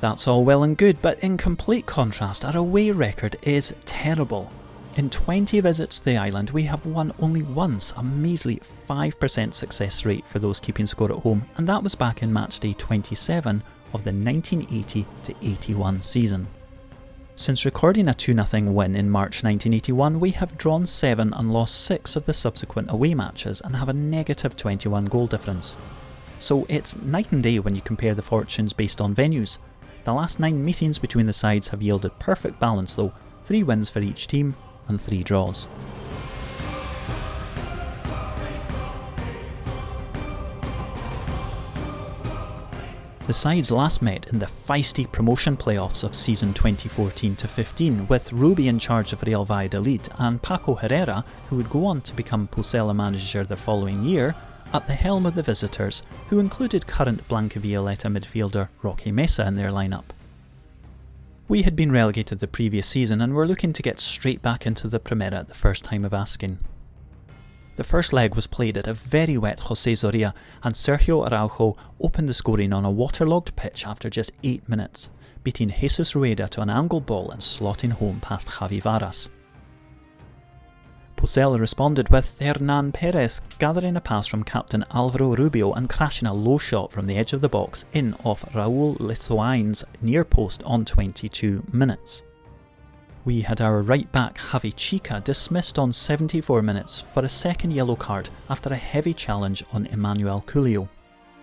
That's 0.00 0.26
all 0.26 0.44
well 0.44 0.64
and 0.64 0.76
good, 0.76 1.00
but 1.00 1.22
in 1.22 1.36
complete 1.36 1.86
contrast, 1.86 2.44
our 2.44 2.56
away 2.56 2.90
record 2.90 3.36
is 3.42 3.76
terrible. 3.84 4.50
In 4.96 5.08
20 5.08 5.60
visits 5.60 6.00
to 6.00 6.04
the 6.04 6.16
island, 6.16 6.50
we 6.50 6.64
have 6.64 6.84
won 6.84 7.12
only 7.20 7.42
once, 7.42 7.92
a 7.96 8.02
measly 8.02 8.60
5% 8.88 9.54
success 9.54 10.04
rate 10.04 10.26
for 10.26 10.40
those 10.40 10.58
keeping 10.58 10.86
score 10.86 11.12
at 11.12 11.18
home, 11.20 11.46
and 11.56 11.68
that 11.68 11.84
was 11.84 11.94
back 11.94 12.24
in 12.24 12.32
matchday 12.32 12.76
27 12.76 13.62
of 13.94 14.04
the 14.04 14.12
1980 14.12 15.06
81 15.40 16.02
season. 16.02 16.48
Since 17.36 17.64
recording 17.64 18.08
a 18.08 18.14
2 18.14 18.36
0 18.44 18.70
win 18.70 18.94
in 18.94 19.10
March 19.10 19.42
1981, 19.42 20.20
we 20.20 20.30
have 20.30 20.58
drawn 20.58 20.86
7 20.86 21.32
and 21.32 21.52
lost 21.52 21.84
6 21.84 22.14
of 22.14 22.26
the 22.26 22.32
subsequent 22.32 22.90
away 22.90 23.14
matches 23.14 23.60
and 23.60 23.74
have 23.76 23.88
a 23.88 23.92
negative 23.92 24.56
21 24.56 25.06
goal 25.06 25.26
difference. 25.26 25.76
So 26.38 26.64
it's 26.68 26.96
night 26.96 27.32
and 27.32 27.42
day 27.42 27.58
when 27.58 27.74
you 27.74 27.80
compare 27.80 28.14
the 28.14 28.22
fortunes 28.22 28.72
based 28.72 29.00
on 29.00 29.14
venues. 29.14 29.58
The 30.04 30.12
last 30.12 30.38
9 30.38 30.64
meetings 30.64 30.98
between 30.98 31.26
the 31.26 31.32
sides 31.32 31.68
have 31.68 31.82
yielded 31.82 32.18
perfect 32.18 32.60
balance 32.60 32.94
though, 32.94 33.12
3 33.44 33.62
wins 33.62 33.90
for 33.90 34.00
each 34.00 34.28
team 34.28 34.54
and 34.86 35.00
3 35.00 35.22
draws. 35.22 35.66
The 43.26 43.32
sides 43.32 43.70
last 43.70 44.02
met 44.02 44.28
in 44.28 44.38
the 44.38 44.44
feisty 44.44 45.10
promotion 45.10 45.56
playoffs 45.56 46.04
of 46.04 46.14
season 46.14 46.52
2014 46.52 47.36
15, 47.36 48.06
with 48.06 48.30
Rubi 48.34 48.68
in 48.68 48.78
charge 48.78 49.14
of 49.14 49.22
Real 49.22 49.46
Valladolid 49.46 50.10
and 50.18 50.42
Paco 50.42 50.74
Herrera, 50.74 51.24
who 51.48 51.56
would 51.56 51.70
go 51.70 51.86
on 51.86 52.02
to 52.02 52.12
become 52.12 52.48
Pucela 52.48 52.94
manager 52.94 53.42
the 53.42 53.56
following 53.56 54.04
year, 54.04 54.34
at 54.74 54.86
the 54.86 54.92
helm 54.92 55.24
of 55.24 55.36
the 55.36 55.42
visitors, 55.42 56.02
who 56.28 56.38
included 56.38 56.86
current 56.86 57.26
Blanca 57.26 57.60
Violeta 57.60 58.10
midfielder 58.10 58.68
Roque 58.82 59.06
Mesa 59.06 59.46
in 59.46 59.56
their 59.56 59.70
lineup. 59.70 60.10
We 61.48 61.62
had 61.62 61.74
been 61.74 61.92
relegated 61.92 62.40
the 62.40 62.46
previous 62.46 62.86
season 62.86 63.22
and 63.22 63.32
were 63.32 63.46
looking 63.46 63.72
to 63.72 63.82
get 63.82 64.00
straight 64.00 64.42
back 64.42 64.66
into 64.66 64.86
the 64.86 65.00
Primera 65.00 65.32
at 65.32 65.48
the 65.48 65.54
first 65.54 65.82
time 65.82 66.04
of 66.04 66.12
asking. 66.12 66.58
The 67.76 67.84
first 67.84 68.12
leg 68.12 68.36
was 68.36 68.46
played 68.46 68.78
at 68.78 68.86
a 68.86 68.94
very 68.94 69.36
wet 69.36 69.60
Jose 69.60 69.92
Zorrilla, 69.92 70.32
and 70.62 70.74
Sergio 70.74 71.26
Araujo 71.26 71.76
opened 72.00 72.28
the 72.28 72.34
scoring 72.34 72.72
on 72.72 72.84
a 72.84 72.90
waterlogged 72.90 73.56
pitch 73.56 73.86
after 73.86 74.08
just 74.08 74.32
8 74.44 74.68
minutes, 74.68 75.10
beating 75.42 75.70
Jesus 75.70 76.14
Rueda 76.14 76.46
to 76.48 76.60
an 76.60 76.70
angle 76.70 77.00
ball 77.00 77.30
and 77.30 77.40
slotting 77.40 77.92
home 77.92 78.20
past 78.20 78.46
Javi 78.46 78.80
Varas. 78.80 79.28
Pucela 81.16 81.58
responded 81.58 82.10
with 82.10 82.38
Hernan 82.38 82.92
Perez 82.92 83.40
gathering 83.58 83.96
a 83.96 84.00
pass 84.00 84.26
from 84.26 84.44
captain 84.44 84.84
Alvaro 84.92 85.34
Rubio 85.34 85.72
and 85.72 85.88
crashing 85.88 86.28
a 86.28 86.34
low 86.34 86.58
shot 86.58 86.92
from 86.92 87.06
the 87.06 87.16
edge 87.16 87.32
of 87.32 87.40
the 87.40 87.48
box 87.48 87.86
in 87.92 88.14
off 88.24 88.44
Raul 88.52 88.96
Lizoain's 88.98 89.84
near 90.02 90.24
post 90.24 90.62
on 90.64 90.84
22 90.84 91.64
minutes. 91.72 92.22
We 93.24 93.40
had 93.40 93.62
our 93.62 93.80
right 93.80 94.10
back 94.12 94.36
Javi 94.36 94.74
Chica 94.76 95.22
dismissed 95.24 95.78
on 95.78 95.92
74 95.92 96.60
minutes 96.60 97.00
for 97.00 97.24
a 97.24 97.28
second 97.28 97.70
yellow 97.70 97.96
card 97.96 98.28
after 98.50 98.68
a 98.68 98.76
heavy 98.76 99.14
challenge 99.14 99.64
on 99.72 99.86
Emmanuel 99.86 100.44
Culio. 100.46 100.90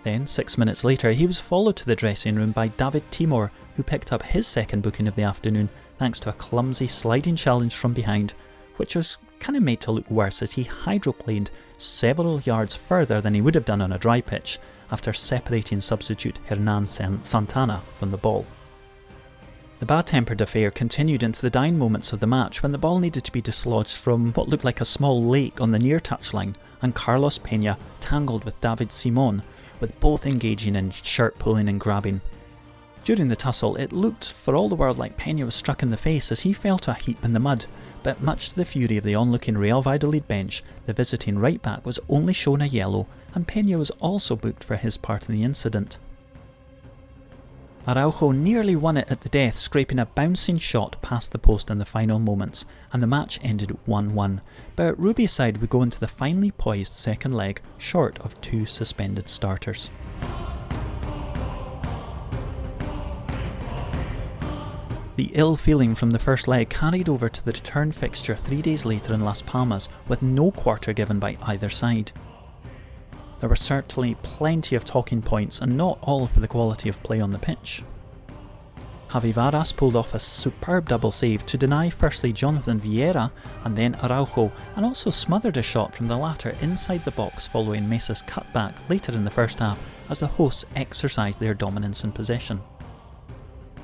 Then, 0.04 0.28
six 0.28 0.56
minutes 0.56 0.84
later, 0.84 1.10
he 1.10 1.26
was 1.26 1.40
followed 1.40 1.74
to 1.76 1.84
the 1.84 1.96
dressing 1.96 2.36
room 2.36 2.52
by 2.52 2.68
David 2.68 3.10
Timor, 3.10 3.50
who 3.74 3.82
picked 3.82 4.12
up 4.12 4.22
his 4.22 4.46
second 4.46 4.84
booking 4.84 5.08
of 5.08 5.16
the 5.16 5.24
afternoon 5.24 5.68
thanks 5.98 6.20
to 6.20 6.30
a 6.30 6.34
clumsy 6.34 6.86
sliding 6.86 7.34
challenge 7.34 7.74
from 7.74 7.92
behind, 7.92 8.34
which 8.76 8.94
was 8.94 9.18
kind 9.40 9.56
of 9.56 9.64
made 9.64 9.80
to 9.80 9.90
look 9.90 10.08
worse 10.08 10.40
as 10.40 10.52
he 10.52 10.62
hydroplaned 10.62 11.50
several 11.78 12.40
yards 12.42 12.76
further 12.76 13.20
than 13.20 13.34
he 13.34 13.40
would 13.40 13.56
have 13.56 13.64
done 13.64 13.82
on 13.82 13.90
a 13.90 13.98
dry 13.98 14.20
pitch 14.20 14.60
after 14.92 15.12
separating 15.12 15.80
substitute 15.80 16.38
Hernan 16.46 16.86
Santana 16.86 17.82
from 17.98 18.12
the 18.12 18.16
ball. 18.16 18.46
The 19.82 19.86
bad 19.86 20.06
tempered 20.06 20.40
affair 20.40 20.70
continued 20.70 21.24
into 21.24 21.42
the 21.42 21.50
dying 21.50 21.76
moments 21.76 22.12
of 22.12 22.20
the 22.20 22.26
match 22.28 22.62
when 22.62 22.70
the 22.70 22.78
ball 22.78 23.00
needed 23.00 23.24
to 23.24 23.32
be 23.32 23.40
dislodged 23.40 23.96
from 23.96 24.32
what 24.34 24.48
looked 24.48 24.62
like 24.62 24.80
a 24.80 24.84
small 24.84 25.24
lake 25.24 25.60
on 25.60 25.72
the 25.72 25.78
near 25.80 25.98
touchline, 25.98 26.54
and 26.80 26.94
Carlos 26.94 27.38
Pena 27.38 27.76
tangled 27.98 28.44
with 28.44 28.60
David 28.60 28.92
Simon, 28.92 29.42
with 29.80 29.98
both 29.98 30.24
engaging 30.24 30.76
in 30.76 30.92
shirt 30.92 31.36
pulling 31.40 31.68
and 31.68 31.80
grabbing. 31.80 32.20
During 33.02 33.26
the 33.26 33.34
tussle, 33.34 33.74
it 33.74 33.92
looked 33.92 34.32
for 34.32 34.54
all 34.54 34.68
the 34.68 34.76
world 34.76 34.98
like 34.98 35.16
Pena 35.16 35.44
was 35.44 35.56
struck 35.56 35.82
in 35.82 35.90
the 35.90 35.96
face 35.96 36.30
as 36.30 36.42
he 36.42 36.52
fell 36.52 36.78
to 36.78 36.92
a 36.92 36.94
heap 36.94 37.24
in 37.24 37.32
the 37.32 37.40
mud, 37.40 37.66
but 38.04 38.22
much 38.22 38.50
to 38.50 38.54
the 38.54 38.64
fury 38.64 38.98
of 38.98 39.02
the 39.02 39.16
onlooking 39.16 39.58
Real 39.58 39.82
Valladolid 39.82 40.28
bench, 40.28 40.62
the 40.86 40.92
visiting 40.92 41.40
right 41.40 41.60
back 41.60 41.84
was 41.84 41.98
only 42.08 42.32
shown 42.32 42.60
a 42.60 42.66
yellow, 42.66 43.08
and 43.34 43.48
Pena 43.48 43.78
was 43.78 43.90
also 43.98 44.36
booked 44.36 44.62
for 44.62 44.76
his 44.76 44.96
part 44.96 45.28
in 45.28 45.34
the 45.34 45.42
incident. 45.42 45.98
Araujo 47.86 48.30
nearly 48.30 48.76
won 48.76 48.96
it 48.96 49.10
at 49.10 49.22
the 49.22 49.28
death, 49.28 49.58
scraping 49.58 49.98
a 49.98 50.06
bouncing 50.06 50.56
shot 50.56 50.94
past 51.02 51.32
the 51.32 51.38
post 51.38 51.68
in 51.68 51.78
the 51.78 51.84
final 51.84 52.20
moments, 52.20 52.64
and 52.92 53.02
the 53.02 53.08
match 53.08 53.40
ended 53.42 53.76
1 53.86 54.14
1. 54.14 54.40
But 54.76 54.98
Rubi's 55.00 55.32
side 55.32 55.58
would 55.58 55.70
go 55.70 55.82
into 55.82 55.98
the 55.98 56.06
finely 56.06 56.52
poised 56.52 56.92
second 56.92 57.32
leg 57.32 57.60
short 57.78 58.20
of 58.20 58.40
two 58.40 58.66
suspended 58.66 59.28
starters. 59.28 59.90
The 65.16 65.30
ill 65.34 65.56
feeling 65.56 65.96
from 65.96 66.10
the 66.10 66.18
first 66.20 66.46
leg 66.46 66.70
carried 66.70 67.08
over 67.08 67.28
to 67.28 67.44
the 67.44 67.52
return 67.52 67.90
fixture 67.90 68.36
three 68.36 68.62
days 68.62 68.84
later 68.84 69.12
in 69.12 69.24
Las 69.24 69.42
Palmas, 69.42 69.88
with 70.06 70.22
no 70.22 70.52
quarter 70.52 70.92
given 70.92 71.18
by 71.18 71.36
either 71.42 71.68
side. 71.68 72.12
There 73.42 73.48
were 73.48 73.56
certainly 73.56 74.14
plenty 74.22 74.76
of 74.76 74.84
talking 74.84 75.20
points, 75.20 75.60
and 75.60 75.76
not 75.76 75.98
all 76.00 76.28
for 76.28 76.38
the 76.38 76.46
quality 76.46 76.88
of 76.88 77.02
play 77.02 77.20
on 77.20 77.32
the 77.32 77.40
pitch. 77.40 77.82
Javi 79.08 79.34
Varas 79.34 79.76
pulled 79.76 79.96
off 79.96 80.14
a 80.14 80.20
superb 80.20 80.88
double 80.88 81.10
save 81.10 81.44
to 81.46 81.58
deny 81.58 81.90
firstly 81.90 82.32
Jonathan 82.32 82.78
Vieira 82.78 83.32
and 83.64 83.76
then 83.76 83.96
Araujo, 83.96 84.52
and 84.76 84.84
also 84.86 85.10
smothered 85.10 85.56
a 85.56 85.62
shot 85.62 85.92
from 85.92 86.06
the 86.06 86.16
latter 86.16 86.56
inside 86.60 87.04
the 87.04 87.10
box 87.10 87.48
following 87.48 87.88
Mesa's 87.88 88.22
cutback 88.22 88.76
later 88.88 89.10
in 89.10 89.24
the 89.24 89.30
first 89.30 89.58
half 89.58 89.76
as 90.08 90.20
the 90.20 90.28
hosts 90.28 90.64
exercised 90.76 91.40
their 91.40 91.52
dominance 91.52 92.04
in 92.04 92.12
possession. 92.12 92.60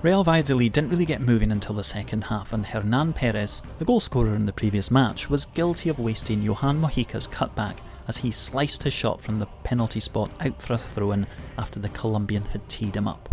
Real 0.02 0.22
Valladolid 0.22 0.72
didn't 0.72 0.90
really 0.90 1.04
get 1.04 1.20
moving 1.20 1.50
until 1.50 1.74
the 1.74 1.82
second 1.82 2.22
half, 2.22 2.52
and 2.52 2.64
Hernan 2.64 3.12
Perez, 3.12 3.62
the 3.80 3.84
goalscorer 3.84 4.36
in 4.36 4.46
the 4.46 4.52
previous 4.52 4.88
match, 4.88 5.28
was 5.28 5.46
guilty 5.46 5.88
of 5.88 5.98
wasting 5.98 6.42
Johan 6.42 6.80
Mojica's 6.80 7.26
cutback 7.26 7.78
as 8.08 8.16
he 8.18 8.32
sliced 8.32 8.82
his 8.82 8.92
shot 8.92 9.20
from 9.20 9.38
the 9.38 9.46
penalty 9.62 10.00
spot 10.00 10.30
out 10.40 10.60
for 10.60 10.72
a 10.72 10.78
throw 10.78 11.12
in 11.12 11.26
after 11.56 11.78
the 11.78 11.90
Colombian 11.90 12.46
had 12.46 12.66
teed 12.68 12.96
him 12.96 13.06
up. 13.06 13.28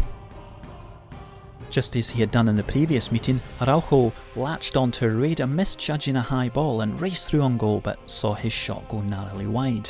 Just 1.69 1.95
as 1.95 2.11
he 2.11 2.19
had 2.19 2.31
done 2.31 2.47
in 2.47 2.57
the 2.57 2.63
previous 2.63 3.11
meeting, 3.11 3.41
Araujo 3.59 4.13
latched 4.35 4.77
onto 4.77 5.07
Rueda 5.07 5.47
misjudging 5.47 6.15
a 6.15 6.21
high 6.21 6.49
ball 6.49 6.81
and 6.81 6.99
raced 7.01 7.27
through 7.27 7.41
on 7.41 7.57
goal 7.57 7.81
but 7.81 7.99
saw 8.09 8.33
his 8.33 8.53
shot 8.53 8.88
go 8.88 9.01
narrowly 9.01 9.47
wide. 9.47 9.89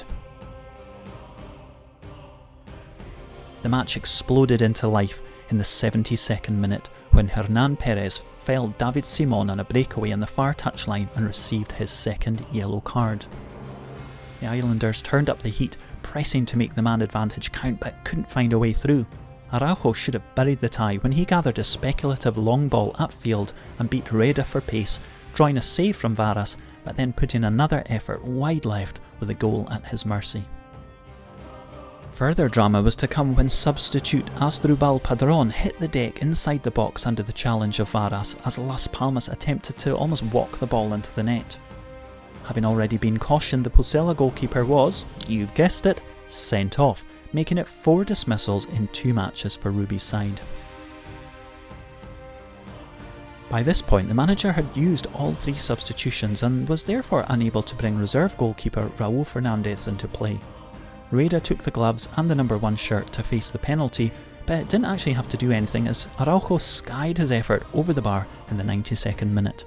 The 3.61 3.69
match 3.69 3.97
exploded 3.97 4.61
into 4.61 4.87
life 4.87 5.21
in 5.49 5.57
the 5.57 5.63
72nd 5.63 6.55
minute 6.55 6.87
when 7.11 7.27
Hernan 7.27 7.77
Perez 7.77 8.17
felled 8.17 8.77
David 8.77 9.05
Simon 9.05 9.49
on 9.49 9.59
a 9.59 9.63
breakaway 9.63 10.11
on 10.11 10.19
the 10.19 10.27
far 10.27 10.53
touchline 10.53 11.09
and 11.15 11.25
received 11.25 11.71
his 11.71 11.89
second 11.91 12.45
yellow 12.51 12.79
card. 12.81 13.25
The 14.39 14.47
Islanders 14.47 15.01
turned 15.01 15.29
up 15.29 15.41
the 15.41 15.49
heat, 15.49 15.77
pressing 16.01 16.45
to 16.45 16.57
make 16.57 16.75
the 16.75 16.81
man 16.81 17.01
advantage 17.01 17.51
count 17.51 17.79
but 17.79 18.03
couldn't 18.03 18.29
find 18.29 18.53
a 18.53 18.59
way 18.59 18.73
through. 18.73 19.05
Araujo 19.53 19.93
should 19.93 20.13
have 20.13 20.35
buried 20.35 20.59
the 20.59 20.69
tie 20.69 20.95
when 20.97 21.13
he 21.13 21.25
gathered 21.25 21.59
a 21.59 21.63
speculative 21.63 22.37
long 22.37 22.67
ball 22.67 22.93
upfield 22.93 23.53
and 23.79 23.89
beat 23.89 24.11
Rueda 24.11 24.43
for 24.43 24.61
pace, 24.61 24.99
drawing 25.33 25.57
a 25.57 25.61
save 25.61 25.95
from 25.95 26.15
Varas, 26.15 26.57
but 26.83 26.97
then 26.97 27.13
putting 27.13 27.43
another 27.43 27.83
effort 27.87 28.23
wide 28.23 28.65
left 28.65 28.99
with 29.19 29.29
a 29.29 29.33
goal 29.33 29.67
at 29.71 29.85
his 29.85 30.05
mercy. 30.05 30.43
Further 32.11 32.47
drama 32.47 32.81
was 32.81 32.95
to 32.97 33.09
come 33.09 33.35
when 33.35 33.49
substitute 33.49 34.27
Asdrubal 34.37 35.03
Padron 35.03 35.49
hit 35.49 35.77
the 35.79 35.87
deck 35.87 36.21
inside 36.21 36.63
the 36.63 36.71
box 36.71 37.05
under 37.05 37.23
the 37.23 37.33
challenge 37.33 37.79
of 37.79 37.91
Varas 37.91 38.37
as 38.45 38.57
Las 38.57 38.87
Palmas 38.87 39.27
attempted 39.27 39.77
to 39.79 39.95
almost 39.95 40.23
walk 40.23 40.57
the 40.57 40.65
ball 40.65 40.93
into 40.93 41.13
the 41.15 41.23
net. 41.23 41.57
Having 42.45 42.65
already 42.65 42.97
been 42.97 43.17
cautioned, 43.17 43.63
the 43.63 43.69
Pucela 43.71 44.15
goalkeeper 44.15 44.65
was, 44.65 45.03
you've 45.27 45.53
guessed 45.55 45.85
it, 45.85 46.01
sent 46.27 46.79
off, 46.79 47.03
making 47.33 47.57
it 47.57 47.67
four 47.67 48.05
dismissals 48.05 48.65
in 48.65 48.87
two 48.89 49.13
matches 49.13 49.55
for 49.55 49.71
Rubi's 49.71 50.03
side. 50.03 50.39
By 53.49 53.63
this 53.63 53.81
point, 53.81 54.09
the 54.09 54.15
manager 54.15 54.51
had 54.51 54.75
used 54.75 55.07
all 55.13 55.33
three 55.33 55.53
substitutions 55.53 56.43
and 56.43 56.67
was 56.67 56.83
therefore 56.83 57.25
unable 57.29 57.63
to 57.63 57.75
bring 57.75 57.97
reserve 57.97 58.37
goalkeeper 58.37 58.91
Raul 58.97 59.25
Fernandez 59.25 59.87
into 59.87 60.07
play. 60.07 60.39
Rueda 61.11 61.39
took 61.39 61.63
the 61.63 61.71
gloves 61.71 62.09
and 62.17 62.29
the 62.29 62.35
number 62.35 62.57
one 62.57 62.75
shirt 62.75 63.11
to 63.13 63.23
face 63.23 63.49
the 63.49 63.59
penalty, 63.59 64.11
but 64.45 64.69
didn't 64.69 64.85
actually 64.85 65.13
have 65.13 65.29
to 65.29 65.37
do 65.37 65.51
anything 65.51 65.87
as 65.87 66.07
Araujo 66.19 66.57
skied 66.57 67.17
his 67.17 67.31
effort 67.31 67.65
over 67.73 67.93
the 67.93 68.01
bar 68.01 68.27
in 68.49 68.57
the 68.57 68.63
92nd 68.63 69.29
minute. 69.29 69.63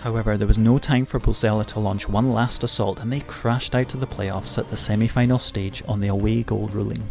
However, 0.00 0.38
there 0.38 0.46
was 0.46 0.58
no 0.58 0.78
time 0.78 1.04
for 1.04 1.20
Pucela 1.20 1.66
to 1.66 1.78
launch 1.78 2.08
one 2.08 2.32
last 2.32 2.64
assault 2.64 3.00
and 3.00 3.12
they 3.12 3.20
crashed 3.20 3.74
out 3.74 3.92
of 3.92 4.00
the 4.00 4.06
playoffs 4.06 4.56
at 4.56 4.70
the 4.70 4.76
semi 4.76 5.06
final 5.06 5.38
stage 5.38 5.82
on 5.86 6.00
the 6.00 6.08
away 6.08 6.42
goal 6.42 6.68
ruling. 6.68 7.10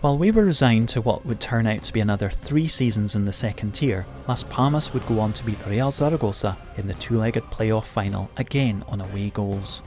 While 0.00 0.18
we 0.18 0.32
were 0.32 0.44
resigned 0.44 0.88
to 0.90 1.00
what 1.00 1.24
would 1.24 1.40
turn 1.40 1.66
out 1.68 1.84
to 1.84 1.92
be 1.92 2.00
another 2.00 2.28
three 2.28 2.66
seasons 2.66 3.14
in 3.14 3.24
the 3.24 3.32
second 3.32 3.72
tier, 3.72 4.04
Las 4.26 4.42
Palmas 4.42 4.92
would 4.92 5.06
go 5.06 5.20
on 5.20 5.32
to 5.32 5.44
beat 5.44 5.64
Real 5.64 5.92
Zaragoza 5.92 6.58
in 6.76 6.88
the 6.88 6.94
two 6.94 7.16
legged 7.16 7.44
playoff 7.44 7.84
final, 7.84 8.28
again 8.36 8.84
on 8.88 9.00
away 9.00 9.30
goals. 9.30 9.80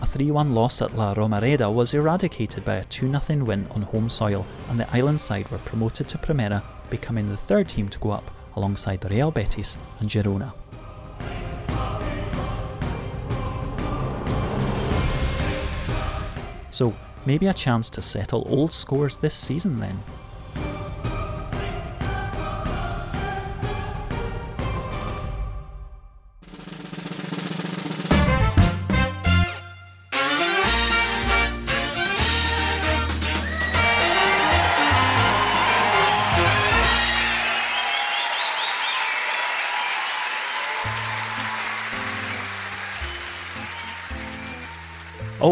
A 0.00 0.06
3 0.06 0.30
1 0.30 0.54
loss 0.54 0.80
at 0.82 0.96
La 0.96 1.14
Romareda 1.14 1.72
was 1.72 1.92
eradicated 1.92 2.64
by 2.64 2.76
a 2.76 2.84
2 2.84 3.14
0 3.20 3.44
win 3.44 3.68
on 3.70 3.82
home 3.82 4.08
soil, 4.10 4.46
and 4.68 4.80
the 4.80 4.96
island 4.96 5.20
side 5.20 5.48
were 5.50 5.58
promoted 5.58 6.08
to 6.08 6.18
Primera, 6.18 6.64
becoming 6.88 7.28
the 7.28 7.36
third 7.36 7.68
team 7.68 7.88
to 7.90 7.98
go 8.00 8.10
up 8.10 8.32
alongside 8.60 9.10
Real 9.10 9.30
Betis 9.30 9.78
and 10.00 10.10
Girona. 10.10 10.52
So, 16.70 16.94
maybe 17.24 17.46
a 17.46 17.54
chance 17.54 17.88
to 17.90 18.02
settle 18.02 18.44
old 18.46 18.72
scores 18.72 19.16
this 19.16 19.34
season 19.34 19.80
then. 19.80 19.98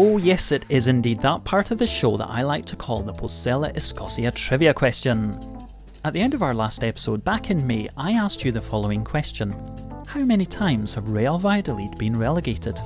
Oh, 0.01 0.15
yes, 0.15 0.53
it 0.53 0.65
is 0.69 0.87
indeed 0.87 1.19
that 1.19 1.43
part 1.43 1.71
of 1.71 1.77
the 1.77 1.85
show 1.85 2.15
that 2.15 2.29
I 2.29 2.41
like 2.43 2.63
to 2.67 2.77
call 2.77 3.01
the 3.01 3.11
Pucela 3.11 3.75
Escocia 3.75 4.33
trivia 4.33 4.73
question. 4.73 5.37
At 6.05 6.13
the 6.13 6.21
end 6.21 6.33
of 6.33 6.41
our 6.41 6.53
last 6.53 6.85
episode 6.85 7.21
back 7.25 7.51
in 7.51 7.67
May, 7.67 7.89
I 7.97 8.13
asked 8.13 8.45
you 8.45 8.53
the 8.53 8.61
following 8.61 9.03
question 9.03 9.53
How 10.07 10.21
many 10.21 10.45
times 10.45 10.93
have 10.93 11.09
Real 11.09 11.37
Valladolid 11.37 11.97
been 11.97 12.17
relegated? 12.17 12.79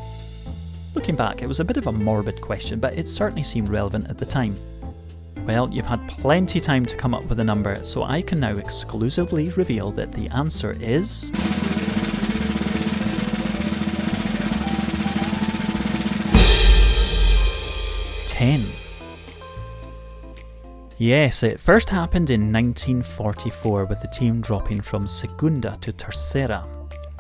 Looking 0.96 1.16
back, 1.16 1.44
it 1.44 1.48
was 1.48 1.60
a 1.60 1.64
bit 1.64 1.78
of 1.78 1.86
a 1.86 1.92
morbid 1.92 2.42
question, 2.42 2.80
but 2.80 2.98
it 2.98 3.08
certainly 3.08 3.44
seemed 3.44 3.70
relevant 3.70 4.10
at 4.10 4.18
the 4.18 4.26
time. 4.26 4.56
Well, 5.46 5.70
you've 5.72 5.86
had 5.86 6.08
plenty 6.08 6.60
time 6.60 6.84
to 6.88 6.98
come 6.98 7.14
up 7.14 7.26
with 7.26 7.40
a 7.40 7.44
number, 7.44 7.86
so 7.86 8.02
I 8.02 8.24
can 8.24 8.40
now 8.40 8.58
exclusively 8.58 9.50
reveal 9.50 9.92
that 9.92 10.14
the 10.14 10.30
answer 10.30 10.76
is. 10.80 11.30
Yes, 21.00 21.42
it 21.42 21.60
first 21.60 21.90
happened 21.90 22.30
in 22.30 22.54
1944 22.54 23.86
with 23.86 24.00
the 24.00 24.08
team 24.08 24.42
dropping 24.42 24.80
from 24.80 25.08
Segunda 25.08 25.76
to 25.82 25.92
Tercera. 25.92 26.64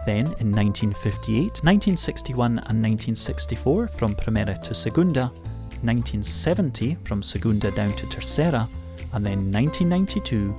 Then 0.06 0.28
in 0.40 0.52
1958, 0.52 1.64
1961, 1.64 2.52
and 2.52 2.84
1964 2.84 3.88
from 3.88 4.14
Primera 4.14 4.62
to 4.62 4.76
Segunda, 4.76 5.32
1970 5.82 6.98
from 7.04 7.24
Segunda 7.24 7.72
down 7.72 7.92
to 7.94 8.06
Tercera, 8.06 8.70
and 9.14 9.26
then 9.26 9.52
1992, 9.52 10.56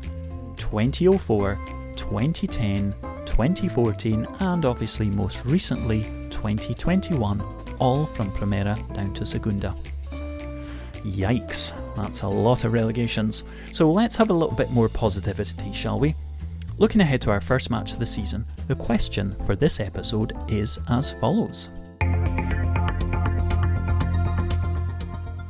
2004, 0.57 1.59
2010, 1.94 2.94
2014, 3.27 4.27
and 4.40 4.64
obviously 4.64 5.09
most 5.09 5.44
recently 5.44 6.03
2021, 6.31 7.40
all 7.79 8.07
from 8.07 8.33
Primera 8.33 8.77
down 8.92 9.14
to 9.14 9.24
Segunda. 9.24 9.72
Yikes, 11.04 11.74
that's 11.96 12.22
a 12.22 12.28
lot 12.28 12.64
of 12.64 12.72
relegations. 12.72 13.44
So 13.72 13.90
let's 13.92 14.16
have 14.16 14.30
a 14.30 14.32
little 14.32 14.54
bit 14.54 14.70
more 14.70 14.88
positivity, 14.88 15.70
shall 15.72 16.00
we? 16.00 16.14
Looking 16.78 17.02
ahead 17.02 17.20
to 17.22 17.30
our 17.30 17.42
first 17.42 17.70
match 17.70 17.92
of 17.92 17.98
the 17.98 18.06
season, 18.06 18.46
the 18.68 18.74
question 18.74 19.36
for 19.44 19.54
this 19.54 19.80
episode 19.80 20.32
is 20.48 20.80
as 20.88 21.12
follows 21.12 21.68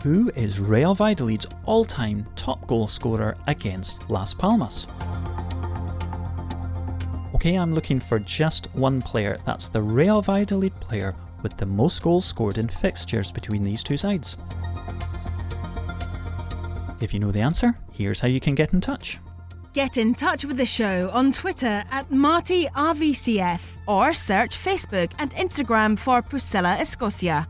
Who 0.02 0.30
is 0.34 0.60
Real 0.60 0.94
Valladolid's 0.94 1.46
all 1.64 1.84
time 1.84 2.26
top 2.34 2.66
goal 2.66 2.88
scorer 2.88 3.36
against 3.46 4.10
Las 4.10 4.34
Palmas? 4.34 4.88
Okay, 7.34 7.54
I'm 7.54 7.74
looking 7.74 8.00
for 8.00 8.18
just 8.18 8.66
one 8.74 9.00
player. 9.00 9.38
That's 9.46 9.68
the 9.68 9.80
Real 9.80 10.20
Valladolid 10.20 10.74
player 10.80 11.14
with 11.42 11.56
the 11.56 11.66
most 11.66 12.02
goals 12.02 12.24
scored 12.24 12.58
in 12.58 12.68
fixtures 12.68 13.30
between 13.30 13.62
these 13.62 13.84
two 13.84 13.96
sides. 13.96 14.36
If 17.00 17.12
you 17.12 17.20
know 17.20 17.32
the 17.32 17.40
answer, 17.40 17.74
here's 17.92 18.20
how 18.20 18.28
you 18.28 18.40
can 18.40 18.54
get 18.54 18.72
in 18.72 18.80
touch. 18.80 19.18
Get 19.72 19.96
in 19.96 20.14
touch 20.14 20.44
with 20.44 20.56
the 20.56 20.66
show 20.66 21.10
on 21.12 21.32
Twitter 21.32 21.82
at 21.90 22.08
MartyRVCF 22.10 23.60
or 23.88 24.12
search 24.12 24.56
Facebook 24.56 25.12
and 25.18 25.32
Instagram 25.34 25.98
for 25.98 26.22
Pucela 26.22 26.76
Escocia. 26.76 27.46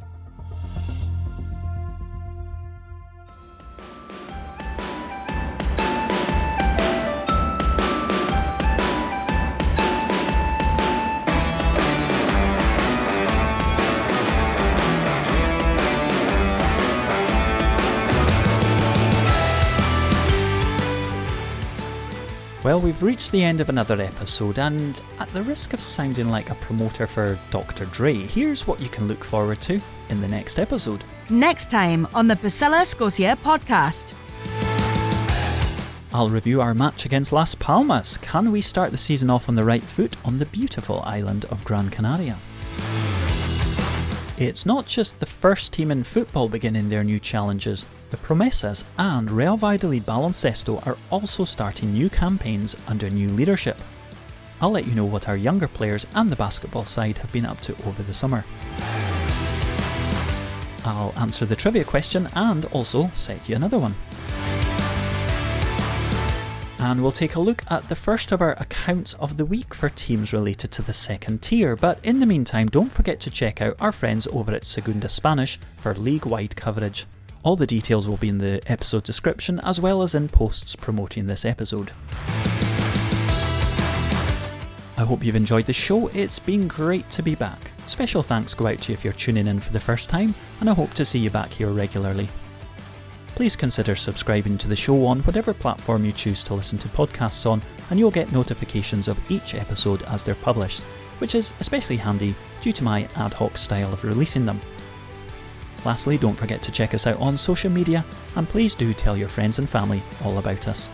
We've 22.85 23.03
reached 23.03 23.33
the 23.33 23.42
end 23.42 23.62
of 23.62 23.70
another 23.70 23.99
episode, 23.99 24.59
and 24.59 25.01
at 25.18 25.31
the 25.31 25.42
risk 25.42 25.73
of 25.73 25.81
sounding 25.81 26.29
like 26.29 26.51
a 26.51 26.55
promoter 26.57 27.07
for 27.07 27.38
Dr. 27.51 27.87
Dre, 27.87 28.12
here's 28.12 28.66
what 28.66 28.79
you 28.79 28.90
can 28.90 29.09
look 29.09 29.25
forward 29.25 29.62
to 29.62 29.81
in 30.11 30.20
the 30.20 30.29
next 30.29 30.59
episode. 30.59 31.03
Next 31.31 31.70
time 31.70 32.07
on 32.12 32.29
the 32.29 32.37
Pucela 32.37 32.83
Escocia 32.83 33.37
podcast. 33.37 34.12
I'll 36.12 36.29
review 36.29 36.61
our 36.61 36.75
match 36.75 37.07
against 37.07 37.33
Las 37.33 37.55
Palmas. 37.55 38.18
Can 38.18 38.53
we 38.53 38.61
start 38.61 38.90
the 38.90 38.99
season 38.99 39.31
off 39.31 39.49
on 39.49 39.55
the 39.55 39.64
right 39.64 39.81
foot 39.83 40.14
on 40.23 40.37
the 40.37 40.44
beautiful 40.44 41.01
island 41.07 41.47
of 41.47 41.64
Gran 41.64 41.88
Canaria? 41.88 42.37
It's 44.37 44.66
not 44.66 44.85
just 44.85 45.20
the 45.20 45.27
first 45.27 45.73
team 45.73 45.90
in 45.90 46.05
football 46.05 46.51
beginning 46.51 46.90
their 46.90 47.03
new 47.03 47.18
challenges. 47.18 47.87
The 48.14 48.20
Promesas 48.29 48.85
and 48.96 49.29
Real 49.29 49.57
Valladolid 49.57 50.07
Baloncesto 50.07 50.87
are 50.87 50.96
also 51.11 51.44
starting 51.44 51.92
new 51.92 52.09
campaigns 52.09 52.77
under 52.87 53.11
new 53.11 53.29
leadership. 53.29 53.77
I'll 54.61 54.70
let 54.70 54.87
you 54.87 54.94
know 54.94 55.05
what 55.05 55.29
our 55.29 55.37
younger 55.37 55.66
players 55.66 56.07
and 56.14 56.31
the 56.31 56.37
basketball 56.37 56.85
side 56.85 57.18
have 57.18 57.33
been 57.33 57.44
up 57.44 57.61
to 57.62 57.72
over 57.88 58.05
the 58.05 58.14
summer. 58.14 58.44
I'll 60.85 61.12
answer 61.16 61.44
the 61.44 61.57
trivia 61.57 61.83
question 61.83 62.29
and 62.37 62.66
also 62.66 63.11
set 63.16 63.48
you 63.48 63.57
another 63.57 63.79
one 63.79 63.96
and 66.79 67.03
we'll 67.03 67.11
take 67.11 67.35
a 67.35 67.40
look 67.40 67.64
at 67.68 67.88
the 67.88 67.96
first 67.96 68.31
of 68.31 68.40
our 68.42 68.53
accounts 68.53 69.14
of 69.14 69.38
the 69.38 69.44
week 69.46 69.74
for 69.74 69.88
teams 69.88 70.33
related 70.35 70.70
to 70.70 70.83
the 70.83 70.92
second 70.92 71.40
tier. 71.40 71.74
But 71.77 71.98
in 72.03 72.20
the 72.20 72.27
meantime, 72.27 72.68
don't 72.68 72.92
forget 72.92 73.20
to 73.20 73.31
check 73.31 73.62
out 73.62 73.74
our 73.81 73.90
friends 73.90 74.29
over 74.31 74.53
at 74.53 74.66
Segunda 74.66 75.09
Spanish 75.09 75.59
for 75.78 75.95
league 75.95 76.26
wide 76.26 76.55
coverage. 76.57 77.07
All 77.45 77.55
the 77.55 77.66
details 77.66 78.09
will 78.09 78.16
be 78.16 78.28
in 78.28 78.38
the 78.38 78.61
episode 78.66 79.05
description 79.05 79.61
as 79.61 79.80
well 79.80 80.03
as 80.03 80.14
in 80.14 80.28
posts 80.28 80.74
promoting 80.74 81.28
this 81.28 81.45
episode. 81.45 81.92
I 84.97 85.05
hope 85.05 85.22
you've 85.22 85.36
enjoyed 85.36 85.66
the 85.66 85.72
show, 85.72 86.09
it's 86.09 86.38
been 86.38 86.66
great 86.66 87.09
to 87.11 87.22
be 87.22 87.36
back. 87.36 87.70
Special 87.86 88.22
thanks 88.22 88.55
go 88.55 88.66
out 88.66 88.78
to 88.80 88.92
you 88.92 88.95
if 88.95 89.05
you're 89.05 89.12
tuning 89.12 89.47
in 89.47 89.61
for 89.61 89.72
the 89.72 89.78
first 89.78 90.09
time, 90.09 90.34
and 90.61 90.68
I 90.68 90.74
hope 90.74 90.95
to 90.95 91.05
see 91.05 91.20
you 91.20 91.30
back 91.30 91.51
here 91.51 91.68
regularly 91.68 92.28
please 93.34 93.57
consider 93.57 93.97
subscribing 93.97 94.57
to 94.59 94.68
the 94.68 94.76
show 94.76 95.07
on 95.07 95.20
whatever 95.20 95.53
platform 95.53 96.05
you 96.05 96.12
choose 96.12 96.42
to 96.45 96.55
listen 96.55 96.78
to 96.78 96.88
podcasts 96.88 97.51
on, 97.51 97.61
and 97.90 97.99
you'll 97.99 98.11
get 98.11 98.30
notifications 98.32 99.09
of 99.09 99.18
each 99.30 99.55
episode 99.55 100.03
as 100.05 100.24
they're 100.24 100.34
published, 100.36 100.82
which 101.18 101.34
is 101.34 101.53
especially 101.61 101.97
handy 101.97 102.34
due 102.61 102.72
to 102.72 102.84
my 102.84 103.09
ad 103.16 103.34
hoc 103.34 103.57
style 103.57 103.92
of 103.92 104.05
releasing 104.05 104.47
them. 104.47 104.61
Lastly, 105.85 106.16
don't 106.16 106.37
forget 106.37 106.62
to 106.62 106.72
check 106.72 106.95
us 106.95 107.07
out 107.07 107.18
on 107.18 107.37
social 107.37 107.70
media, 107.70 108.05
and 108.37 108.49
please 108.49 108.74
do 108.74 108.95
tell 108.95 109.16
your 109.16 109.28
friends 109.28 109.59
and 109.59 109.68
family 109.68 110.03
all 110.24 110.39
about 110.39 110.66
us. 110.66 110.89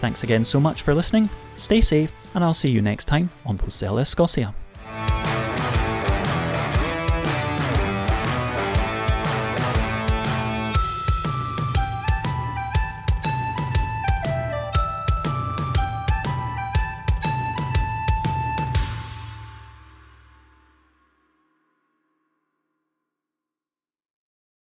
Thanks 0.00 0.24
again 0.24 0.44
so 0.44 0.58
much 0.58 0.82
for 0.82 0.94
listening, 0.94 1.28
stay 1.56 1.80
safe, 1.80 2.12
and 2.34 2.42
I'll 2.42 2.54
see 2.54 2.70
you 2.70 2.82
next 2.82 3.04
time 3.04 3.30
on 3.44 3.58
Pucela 3.58 4.00
Escocia. 4.00 4.54